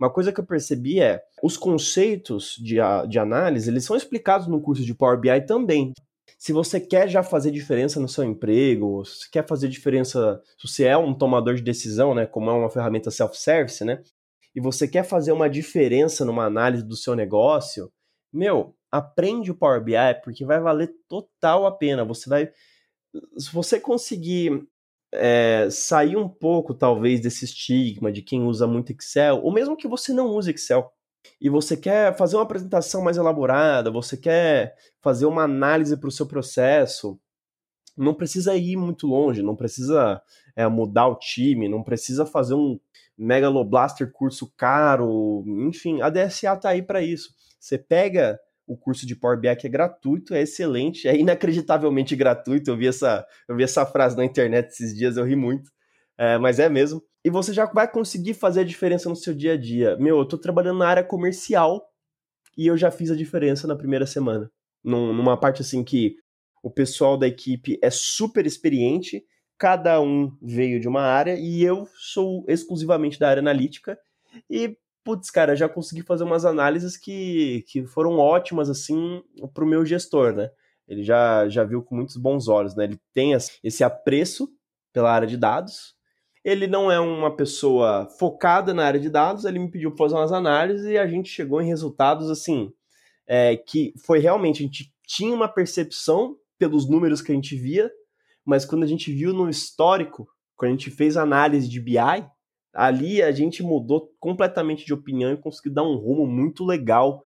Uma 0.00 0.10
coisa 0.10 0.32
que 0.32 0.40
eu 0.40 0.46
percebi 0.46 1.00
é 1.00 1.20
os 1.42 1.56
conceitos 1.56 2.54
de, 2.58 2.76
de 3.08 3.18
análise, 3.18 3.70
eles 3.70 3.84
são 3.84 3.94
explicados 3.94 4.46
no 4.46 4.60
curso 4.60 4.82
de 4.82 4.94
Power 4.94 5.20
BI 5.20 5.42
também. 5.42 5.92
Se 6.38 6.54
você 6.54 6.80
quer 6.80 7.06
já 7.06 7.22
fazer 7.22 7.50
diferença 7.50 8.00
no 8.00 8.08
seu 8.08 8.24
emprego, 8.24 9.04
se 9.04 9.30
quer 9.30 9.46
fazer 9.46 9.68
diferença, 9.68 10.40
se 10.58 10.66
você 10.66 10.84
é 10.84 10.96
um 10.96 11.12
tomador 11.12 11.54
de 11.54 11.62
decisão, 11.62 12.14
né, 12.14 12.24
como 12.24 12.48
é 12.48 12.54
uma 12.54 12.70
ferramenta 12.70 13.10
self-service, 13.10 13.84
né, 13.84 14.02
e 14.54 14.60
você 14.60 14.88
quer 14.88 15.04
fazer 15.04 15.32
uma 15.32 15.50
diferença 15.50 16.24
numa 16.24 16.46
análise 16.46 16.82
do 16.82 16.96
seu 16.96 17.14
negócio, 17.14 17.92
meu, 18.32 18.74
aprende 18.90 19.50
o 19.50 19.54
Power 19.54 19.82
BI 19.82 19.92
porque 20.24 20.46
vai 20.46 20.60
valer 20.60 20.90
total 21.08 21.66
a 21.66 21.72
pena. 21.72 22.04
Você 22.04 22.28
vai, 22.28 22.50
se 23.36 23.52
você 23.52 23.78
conseguir 23.78 24.66
é, 25.12 25.68
sair 25.70 26.16
um 26.16 26.28
pouco, 26.28 26.74
talvez, 26.74 27.20
desse 27.20 27.44
estigma 27.44 28.12
de 28.12 28.22
quem 28.22 28.42
usa 28.42 28.66
muito 28.66 28.92
Excel, 28.92 29.40
ou 29.42 29.52
mesmo 29.52 29.76
que 29.76 29.88
você 29.88 30.12
não 30.12 30.28
use 30.28 30.50
Excel, 30.50 30.92
e 31.40 31.48
você 31.48 31.76
quer 31.76 32.16
fazer 32.16 32.36
uma 32.36 32.42
apresentação 32.42 33.02
mais 33.02 33.16
elaborada, 33.16 33.90
você 33.90 34.16
quer 34.16 34.76
fazer 35.00 35.26
uma 35.26 35.42
análise 35.42 35.96
para 35.96 36.08
o 36.08 36.12
seu 36.12 36.26
processo, 36.26 37.18
não 37.96 38.14
precisa 38.14 38.56
ir 38.56 38.76
muito 38.76 39.06
longe, 39.06 39.42
não 39.42 39.56
precisa 39.56 40.22
é, 40.56 40.66
mudar 40.68 41.08
o 41.08 41.16
time, 41.16 41.68
não 41.68 41.82
precisa 41.82 42.24
fazer 42.24 42.54
um 42.54 42.78
Megaloblaster 43.18 44.10
curso 44.10 44.50
caro, 44.56 45.44
enfim, 45.68 46.00
a 46.00 46.08
DSA 46.08 46.56
tá 46.56 46.70
aí 46.70 46.82
para 46.82 47.02
isso. 47.02 47.34
Você 47.58 47.76
pega 47.76 48.40
o 48.70 48.76
curso 48.76 49.04
de 49.04 49.16
Power 49.16 49.36
BI 49.36 49.56
que 49.56 49.66
é 49.66 49.70
gratuito, 49.70 50.32
é 50.32 50.42
excelente, 50.42 51.08
é 51.08 51.16
inacreditavelmente 51.18 52.14
gratuito. 52.14 52.70
Eu 52.70 52.76
vi 52.76 52.86
essa, 52.86 53.26
eu 53.48 53.56
vi 53.56 53.64
essa 53.64 53.84
frase 53.84 54.16
na 54.16 54.24
internet 54.24 54.68
esses 54.68 54.96
dias, 54.96 55.16
eu 55.16 55.24
ri 55.24 55.34
muito, 55.34 55.72
é, 56.16 56.38
mas 56.38 56.60
é 56.60 56.68
mesmo. 56.68 57.02
E 57.24 57.30
você 57.30 57.52
já 57.52 57.66
vai 57.66 57.90
conseguir 57.90 58.34
fazer 58.34 58.60
a 58.60 58.64
diferença 58.64 59.08
no 59.08 59.16
seu 59.16 59.34
dia 59.34 59.54
a 59.54 59.56
dia. 59.56 59.96
Meu, 59.96 60.18
eu 60.18 60.24
tô 60.24 60.38
trabalhando 60.38 60.78
na 60.78 60.86
área 60.86 61.02
comercial 61.02 61.84
e 62.56 62.68
eu 62.68 62.76
já 62.76 62.92
fiz 62.92 63.10
a 63.10 63.16
diferença 63.16 63.66
na 63.66 63.74
primeira 63.74 64.06
semana. 64.06 64.48
Num, 64.84 65.12
numa 65.12 65.36
parte 65.36 65.62
assim 65.62 65.82
que 65.82 66.14
o 66.62 66.70
pessoal 66.70 67.18
da 67.18 67.26
equipe 67.26 67.76
é 67.82 67.90
super 67.90 68.46
experiente, 68.46 69.24
cada 69.58 70.00
um 70.00 70.30
veio 70.40 70.78
de 70.78 70.86
uma 70.86 71.02
área 71.02 71.36
e 71.36 71.60
eu 71.60 71.88
sou 71.96 72.44
exclusivamente 72.46 73.18
da 73.18 73.28
área 73.28 73.40
analítica. 73.40 73.98
E, 74.48 74.76
putz, 75.04 75.30
cara, 75.30 75.56
já 75.56 75.68
consegui 75.68 76.02
fazer 76.02 76.24
umas 76.24 76.44
análises 76.44 76.96
que, 76.96 77.64
que 77.68 77.86
foram 77.86 78.18
ótimas, 78.18 78.68
assim, 78.68 79.22
pro 79.54 79.66
meu 79.66 79.84
gestor, 79.84 80.32
né? 80.32 80.50
Ele 80.86 81.02
já, 81.04 81.48
já 81.48 81.62
viu 81.64 81.82
com 81.82 81.94
muitos 81.94 82.16
bons 82.16 82.48
olhos, 82.48 82.74
né? 82.74 82.84
Ele 82.84 83.00
tem 83.14 83.32
esse 83.62 83.84
apreço 83.84 84.48
pela 84.92 85.12
área 85.12 85.26
de 85.26 85.36
dados. 85.36 85.94
Ele 86.44 86.66
não 86.66 86.90
é 86.90 86.98
uma 86.98 87.34
pessoa 87.36 88.08
focada 88.18 88.72
na 88.74 88.84
área 88.84 88.98
de 88.98 89.10
dados, 89.10 89.44
ele 89.44 89.58
me 89.58 89.70
pediu 89.70 89.90
para 89.90 90.04
fazer 90.04 90.14
umas 90.16 90.32
análises 90.32 90.86
e 90.86 90.96
a 90.96 91.06
gente 91.06 91.28
chegou 91.28 91.60
em 91.60 91.66
resultados, 91.66 92.30
assim, 92.30 92.72
é, 93.26 93.56
que 93.56 93.92
foi 94.04 94.18
realmente, 94.18 94.62
a 94.62 94.66
gente 94.66 94.92
tinha 95.06 95.34
uma 95.34 95.48
percepção 95.48 96.36
pelos 96.58 96.88
números 96.88 97.20
que 97.20 97.30
a 97.30 97.34
gente 97.34 97.54
via, 97.56 97.90
mas 98.44 98.64
quando 98.64 98.84
a 98.84 98.86
gente 98.86 99.12
viu 99.12 99.32
no 99.32 99.50
histórico, 99.50 100.26
quando 100.56 100.70
a 100.70 100.72
gente 100.72 100.90
fez 100.90 101.16
análise 101.16 101.68
de 101.68 101.78
BI, 101.78 102.26
ali 102.72 103.22
a 103.22 103.32
gente 103.32 103.62
mudou 103.62 104.12
completamente 104.18 104.84
de 104.84 104.94
opinião 104.94 105.32
e 105.32 105.36
conseguiu 105.36 105.72
dar 105.72 105.82
um 105.82 105.96
rumo 105.96 106.26
muito 106.26 106.64
legal 106.64 107.26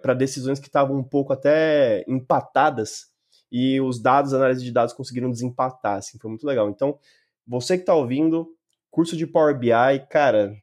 para 0.00 0.14
decisões 0.14 0.60
que 0.60 0.66
estavam 0.66 0.96
um 0.96 1.02
pouco 1.02 1.32
até 1.32 2.04
empatadas 2.06 3.06
e 3.50 3.80
os 3.80 4.00
dados, 4.00 4.34
análise 4.34 4.62
de 4.62 4.70
dados 4.70 4.94
conseguiram 4.94 5.30
desempatar, 5.30 5.96
assim, 5.96 6.18
foi 6.18 6.28
muito 6.28 6.46
legal. 6.46 6.68
Então, 6.68 6.98
você 7.46 7.76
que 7.76 7.82
está 7.82 7.94
ouvindo, 7.94 8.46
curso 8.90 9.16
de 9.16 9.26
Power 9.26 9.58
BI, 9.58 9.70
cara, 10.10 10.54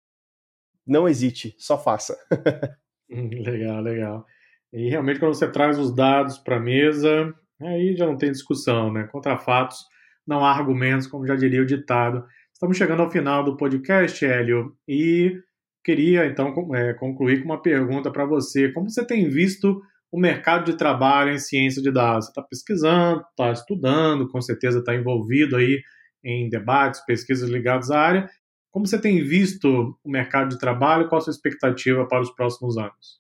não 0.86 1.10
hesite, 1.10 1.56
só 1.58 1.78
faça. 1.78 2.15
legal, 3.10 3.82
legal. 3.82 4.25
E 4.71 4.89
realmente 4.89 5.19
quando 5.19 5.34
você 5.34 5.51
traz 5.51 5.80
os 5.80 5.93
dados 5.93 6.38
para 6.38 6.58
a 6.58 6.60
mesa, 6.60 7.34
Aí 7.62 7.95
já 7.95 8.06
não 8.06 8.17
tem 8.17 8.32
discussão, 8.32 8.91
né? 8.91 9.08
Contra 9.12 9.38
fatos 9.38 9.86
não 10.28 10.43
há 10.43 10.51
argumentos, 10.51 11.08
como 11.08 11.28
já 11.28 11.36
diria 11.36 11.62
o 11.62 11.65
ditado. 11.65 12.25
Estamos 12.55 12.77
chegando 12.77 13.01
ao 13.01 13.11
final 13.11 13.43
do 13.43 13.57
podcast, 13.57 14.25
Hélio, 14.25 14.73
e 14.87 15.37
queria 15.83 16.25
então 16.25 16.53
é, 16.73 16.93
concluir 16.93 17.39
com 17.39 17.49
uma 17.49 17.61
pergunta 17.61 18.09
para 18.09 18.25
você. 18.25 18.71
Como 18.71 18.89
você 18.89 19.05
tem 19.05 19.27
visto 19.27 19.81
o 20.09 20.17
mercado 20.17 20.71
de 20.71 20.77
trabalho 20.77 21.33
em 21.33 21.37
ciência 21.37 21.81
de 21.81 21.91
dados? 21.91 22.27
Você 22.27 22.31
está 22.31 22.41
pesquisando, 22.41 23.25
está 23.29 23.51
estudando, 23.51 24.29
com 24.29 24.39
certeza 24.39 24.79
está 24.79 24.95
envolvido 24.95 25.57
aí 25.57 25.81
em 26.23 26.47
debates, 26.47 27.05
pesquisas 27.05 27.49
ligadas 27.49 27.91
à 27.91 27.99
área. 27.99 28.29
Como 28.71 28.87
você 28.87 28.97
tem 29.01 29.21
visto 29.21 29.93
o 30.01 30.09
mercado 30.09 30.47
de 30.47 30.57
trabalho? 30.57 31.09
Qual 31.09 31.19
a 31.19 31.21
sua 31.21 31.31
expectativa 31.31 32.07
para 32.07 32.21
os 32.21 32.31
próximos 32.31 32.77
anos? 32.77 33.19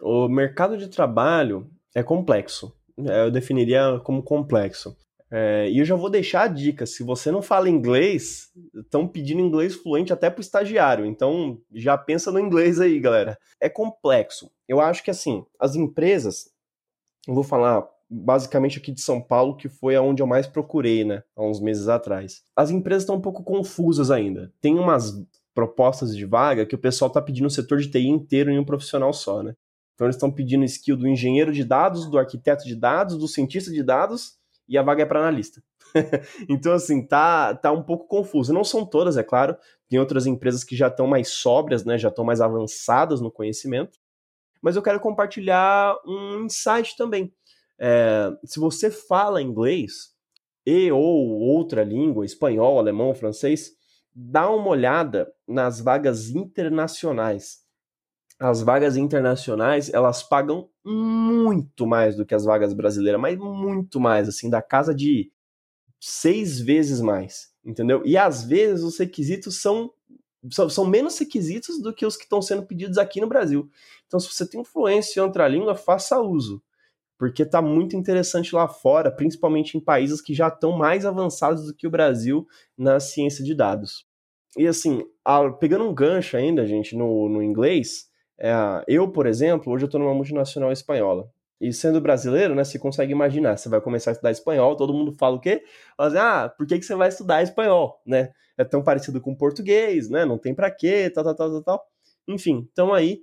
O 0.00 0.28
mercado 0.28 0.78
de 0.78 0.88
trabalho 0.88 1.68
é 1.92 2.04
complexo. 2.04 2.72
É, 3.00 3.24
eu 3.24 3.32
definiria 3.32 4.00
como 4.04 4.22
complexo. 4.22 4.96
É, 5.30 5.68
e 5.70 5.78
eu 5.78 5.84
já 5.84 5.96
vou 5.96 6.08
deixar 6.08 6.42
a 6.42 6.48
dica: 6.48 6.86
se 6.86 7.02
você 7.02 7.30
não 7.30 7.42
fala 7.42 7.68
inglês, 7.68 8.50
estão 8.74 9.06
pedindo 9.06 9.40
inglês 9.40 9.74
fluente 9.74 10.12
até 10.12 10.30
para 10.30 10.38
o 10.38 10.42
estagiário. 10.42 11.04
Então 11.04 11.60
já 11.74 11.96
pensa 11.98 12.30
no 12.30 12.38
inglês 12.38 12.80
aí, 12.80 12.98
galera. 13.00 13.38
É 13.60 13.68
complexo. 13.68 14.50
Eu 14.68 14.80
acho 14.80 15.02
que 15.02 15.10
assim, 15.10 15.44
as 15.58 15.74
empresas, 15.74 16.50
eu 17.26 17.34
vou 17.34 17.44
falar 17.44 17.86
basicamente 18.08 18.78
aqui 18.78 18.92
de 18.92 19.00
São 19.00 19.20
Paulo, 19.20 19.56
que 19.56 19.68
foi 19.68 19.96
aonde 19.96 20.22
eu 20.22 20.28
mais 20.28 20.46
procurei, 20.46 21.04
né, 21.04 21.24
há 21.34 21.44
uns 21.44 21.60
meses 21.60 21.88
atrás. 21.88 22.42
As 22.54 22.70
empresas 22.70 23.02
estão 23.02 23.16
um 23.16 23.20
pouco 23.20 23.42
confusas 23.42 24.12
ainda. 24.12 24.52
Tem 24.60 24.78
umas 24.78 25.12
propostas 25.52 26.16
de 26.16 26.24
vaga 26.24 26.64
que 26.64 26.74
o 26.76 26.78
pessoal 26.78 27.08
está 27.08 27.20
pedindo 27.20 27.46
o 27.46 27.50
setor 27.50 27.78
de 27.78 27.90
TI 27.90 28.06
inteiro 28.06 28.50
em 28.50 28.60
um 28.60 28.64
profissional 28.64 29.12
só, 29.12 29.42
né? 29.42 29.54
Então 29.94 30.06
eles 30.06 30.14
estão 30.14 30.30
pedindo 30.30 30.64
skill 30.64 30.96
do 30.96 31.08
engenheiro 31.08 31.52
de 31.52 31.64
dados, 31.64 32.08
do 32.08 32.18
arquiteto 32.18 32.64
de 32.64 32.76
dados, 32.76 33.18
do 33.18 33.26
cientista 33.26 33.72
de 33.72 33.82
dados 33.82 34.35
e 34.68 34.76
a 34.76 34.82
vaga 34.82 35.02
é 35.02 35.06
para 35.06 35.20
analista. 35.20 35.62
então 36.48 36.72
assim, 36.72 37.06
tá 37.06 37.54
tá 37.54 37.72
um 37.72 37.82
pouco 37.82 38.06
confuso. 38.06 38.52
Não 38.52 38.64
são 38.64 38.84
todas, 38.84 39.16
é 39.16 39.22
claro. 39.22 39.56
Tem 39.88 39.98
outras 39.98 40.26
empresas 40.26 40.64
que 40.64 40.76
já 40.76 40.88
estão 40.88 41.06
mais 41.06 41.28
sóbrias, 41.28 41.84
né, 41.84 41.96
já 41.98 42.08
estão 42.08 42.24
mais 42.24 42.40
avançadas 42.40 43.20
no 43.20 43.30
conhecimento. 43.30 43.98
Mas 44.62 44.76
eu 44.76 44.82
quero 44.82 45.00
compartilhar 45.00 45.96
um 46.06 46.44
insight 46.44 46.96
também. 46.96 47.32
É, 47.78 48.32
se 48.44 48.58
você 48.58 48.90
fala 48.90 49.42
inglês 49.42 50.14
e 50.64 50.90
ou 50.90 51.38
outra 51.38 51.84
língua, 51.84 52.24
espanhol, 52.24 52.78
alemão, 52.78 53.14
francês, 53.14 53.72
dá 54.14 54.50
uma 54.50 54.68
olhada 54.68 55.30
nas 55.46 55.80
vagas 55.80 56.30
internacionais 56.30 57.65
as 58.38 58.62
vagas 58.62 58.96
internacionais, 58.96 59.92
elas 59.92 60.22
pagam 60.22 60.68
muito 60.84 61.86
mais 61.86 62.16
do 62.16 62.24
que 62.24 62.34
as 62.34 62.44
vagas 62.44 62.72
brasileiras, 62.72 63.20
mas 63.20 63.38
muito 63.38 63.98
mais, 63.98 64.28
assim, 64.28 64.50
da 64.50 64.60
casa 64.60 64.94
de 64.94 65.30
seis 66.00 66.60
vezes 66.60 67.00
mais, 67.00 67.50
entendeu? 67.64 68.02
E 68.04 68.16
às 68.16 68.44
vezes 68.44 68.84
os 68.84 68.98
requisitos 68.98 69.60
são, 69.60 69.90
são, 70.50 70.68
são 70.68 70.86
menos 70.86 71.18
requisitos 71.18 71.80
do 71.80 71.94
que 71.94 72.04
os 72.04 72.16
que 72.16 72.24
estão 72.24 72.42
sendo 72.42 72.66
pedidos 72.66 72.98
aqui 72.98 73.20
no 73.20 73.26
Brasil. 73.26 73.70
Então, 74.06 74.20
se 74.20 74.28
você 74.28 74.46
tem 74.46 74.60
influência 74.60 75.18
em 75.18 75.22
outra 75.22 75.48
língua, 75.48 75.74
faça 75.74 76.20
uso, 76.20 76.62
porque 77.18 77.42
está 77.42 77.62
muito 77.62 77.96
interessante 77.96 78.54
lá 78.54 78.68
fora, 78.68 79.10
principalmente 79.10 79.78
em 79.78 79.80
países 79.80 80.20
que 80.20 80.34
já 80.34 80.48
estão 80.48 80.72
mais 80.72 81.06
avançados 81.06 81.66
do 81.66 81.74
que 81.74 81.86
o 81.86 81.90
Brasil 81.90 82.46
na 82.76 83.00
ciência 83.00 83.42
de 83.42 83.54
dados. 83.54 84.06
E 84.56 84.66
assim, 84.66 85.02
pegando 85.58 85.84
um 85.84 85.94
gancho 85.94 86.36
ainda, 86.36 86.66
gente, 86.66 86.94
no, 86.94 87.28
no 87.28 87.42
inglês, 87.42 88.10
é, 88.38 88.52
eu, 88.86 89.10
por 89.10 89.26
exemplo, 89.26 89.72
hoje 89.72 89.84
eu 89.84 89.86
estou 89.86 90.00
numa 90.00 90.14
multinacional 90.14 90.72
espanhola. 90.72 91.30
E 91.60 91.72
sendo 91.72 92.00
brasileiro, 92.00 92.54
né, 92.54 92.64
você 92.64 92.78
consegue 92.78 93.12
imaginar, 93.12 93.56
você 93.56 93.68
vai 93.68 93.80
começar 93.80 94.10
a 94.10 94.12
estudar 94.12 94.30
espanhol, 94.30 94.76
todo 94.76 94.92
mundo 94.92 95.12
fala 95.12 95.36
o 95.36 95.40
quê? 95.40 95.62
Fala 95.96 96.08
assim, 96.08 96.18
ah, 96.18 96.48
por 96.50 96.66
que, 96.66 96.78
que 96.78 96.84
você 96.84 96.94
vai 96.94 97.08
estudar 97.08 97.42
espanhol, 97.42 98.00
né? 98.06 98.30
É 98.58 98.64
tão 98.64 98.82
parecido 98.82 99.20
com 99.20 99.34
português, 99.34 100.10
né? 100.10 100.24
Não 100.24 100.38
tem 100.38 100.54
para 100.54 100.70
quê, 100.70 101.10
tal, 101.10 101.24
tal, 101.24 101.34
tal, 101.34 101.50
tal, 101.50 101.62
tal. 101.62 101.86
Enfim, 102.28 102.68
então 102.72 102.92
aí, 102.92 103.22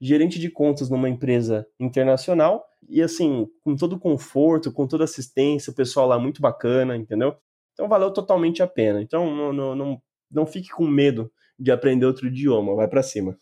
gerente 0.00 0.38
de 0.38 0.50
contas 0.50 0.88
numa 0.88 1.08
empresa 1.08 1.66
internacional 1.80 2.64
e 2.88 3.02
assim, 3.02 3.46
com 3.62 3.74
todo 3.74 3.98
conforto, 3.98 4.72
com 4.72 4.86
toda 4.86 5.04
assistência, 5.04 5.70
o 5.70 5.74
pessoal 5.74 6.06
lá 6.06 6.18
muito 6.18 6.40
bacana, 6.40 6.96
entendeu? 6.96 7.34
Então 7.72 7.88
valeu 7.88 8.12
totalmente 8.12 8.62
a 8.62 8.66
pena. 8.66 9.02
Então 9.02 9.34
não, 9.34 9.52
não, 9.52 9.74
não, 9.74 10.02
não 10.30 10.46
fique 10.46 10.68
com 10.70 10.86
medo 10.86 11.30
de 11.58 11.72
aprender 11.72 12.06
outro 12.06 12.28
idioma, 12.28 12.74
vai 12.74 12.88
para 12.88 13.02
cima. 13.02 13.36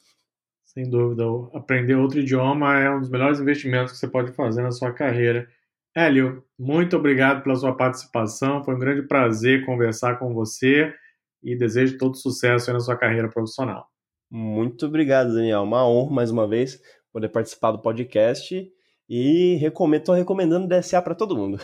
Sem 0.72 0.88
dúvida. 0.88 1.24
Aprender 1.52 1.94
outro 1.96 2.18
idioma 2.18 2.78
é 2.78 2.90
um 2.90 2.98
dos 2.98 3.10
melhores 3.10 3.38
investimentos 3.38 3.92
que 3.92 3.98
você 3.98 4.08
pode 4.08 4.32
fazer 4.32 4.62
na 4.62 4.70
sua 4.70 4.90
carreira. 4.90 5.46
Hélio, 5.94 6.42
muito 6.58 6.96
obrigado 6.96 7.42
pela 7.42 7.54
sua 7.54 7.76
participação. 7.76 8.64
Foi 8.64 8.74
um 8.74 8.78
grande 8.78 9.02
prazer 9.02 9.66
conversar 9.66 10.18
com 10.18 10.32
você 10.32 10.90
e 11.42 11.54
desejo 11.54 11.98
todo 11.98 12.16
sucesso 12.16 12.72
na 12.72 12.80
sua 12.80 12.96
carreira 12.96 13.28
profissional. 13.28 13.86
Muito 14.30 14.86
obrigado, 14.86 15.34
Daniel. 15.34 15.62
Uma 15.62 15.86
honra 15.86 16.14
mais 16.14 16.30
uma 16.30 16.48
vez 16.48 16.80
poder 17.12 17.28
participar 17.28 17.72
do 17.72 17.82
podcast 17.82 18.66
e 19.06 19.56
recomendo, 19.56 20.00
estou 20.00 20.14
recomendando 20.14 20.66
DSA 20.66 21.02
para 21.02 21.14
todo 21.14 21.36
mundo. 21.36 21.58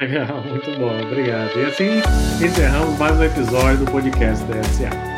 Legal, 0.00 0.40
muito 0.48 0.70
bom, 0.78 0.98
obrigado. 1.06 1.58
E 1.58 1.64
assim 1.66 1.98
encerramos 2.42 2.98
mais 2.98 3.18
um 3.18 3.24
episódio 3.24 3.84
do 3.84 3.92
podcast 3.92 4.42
DSA. 4.46 5.17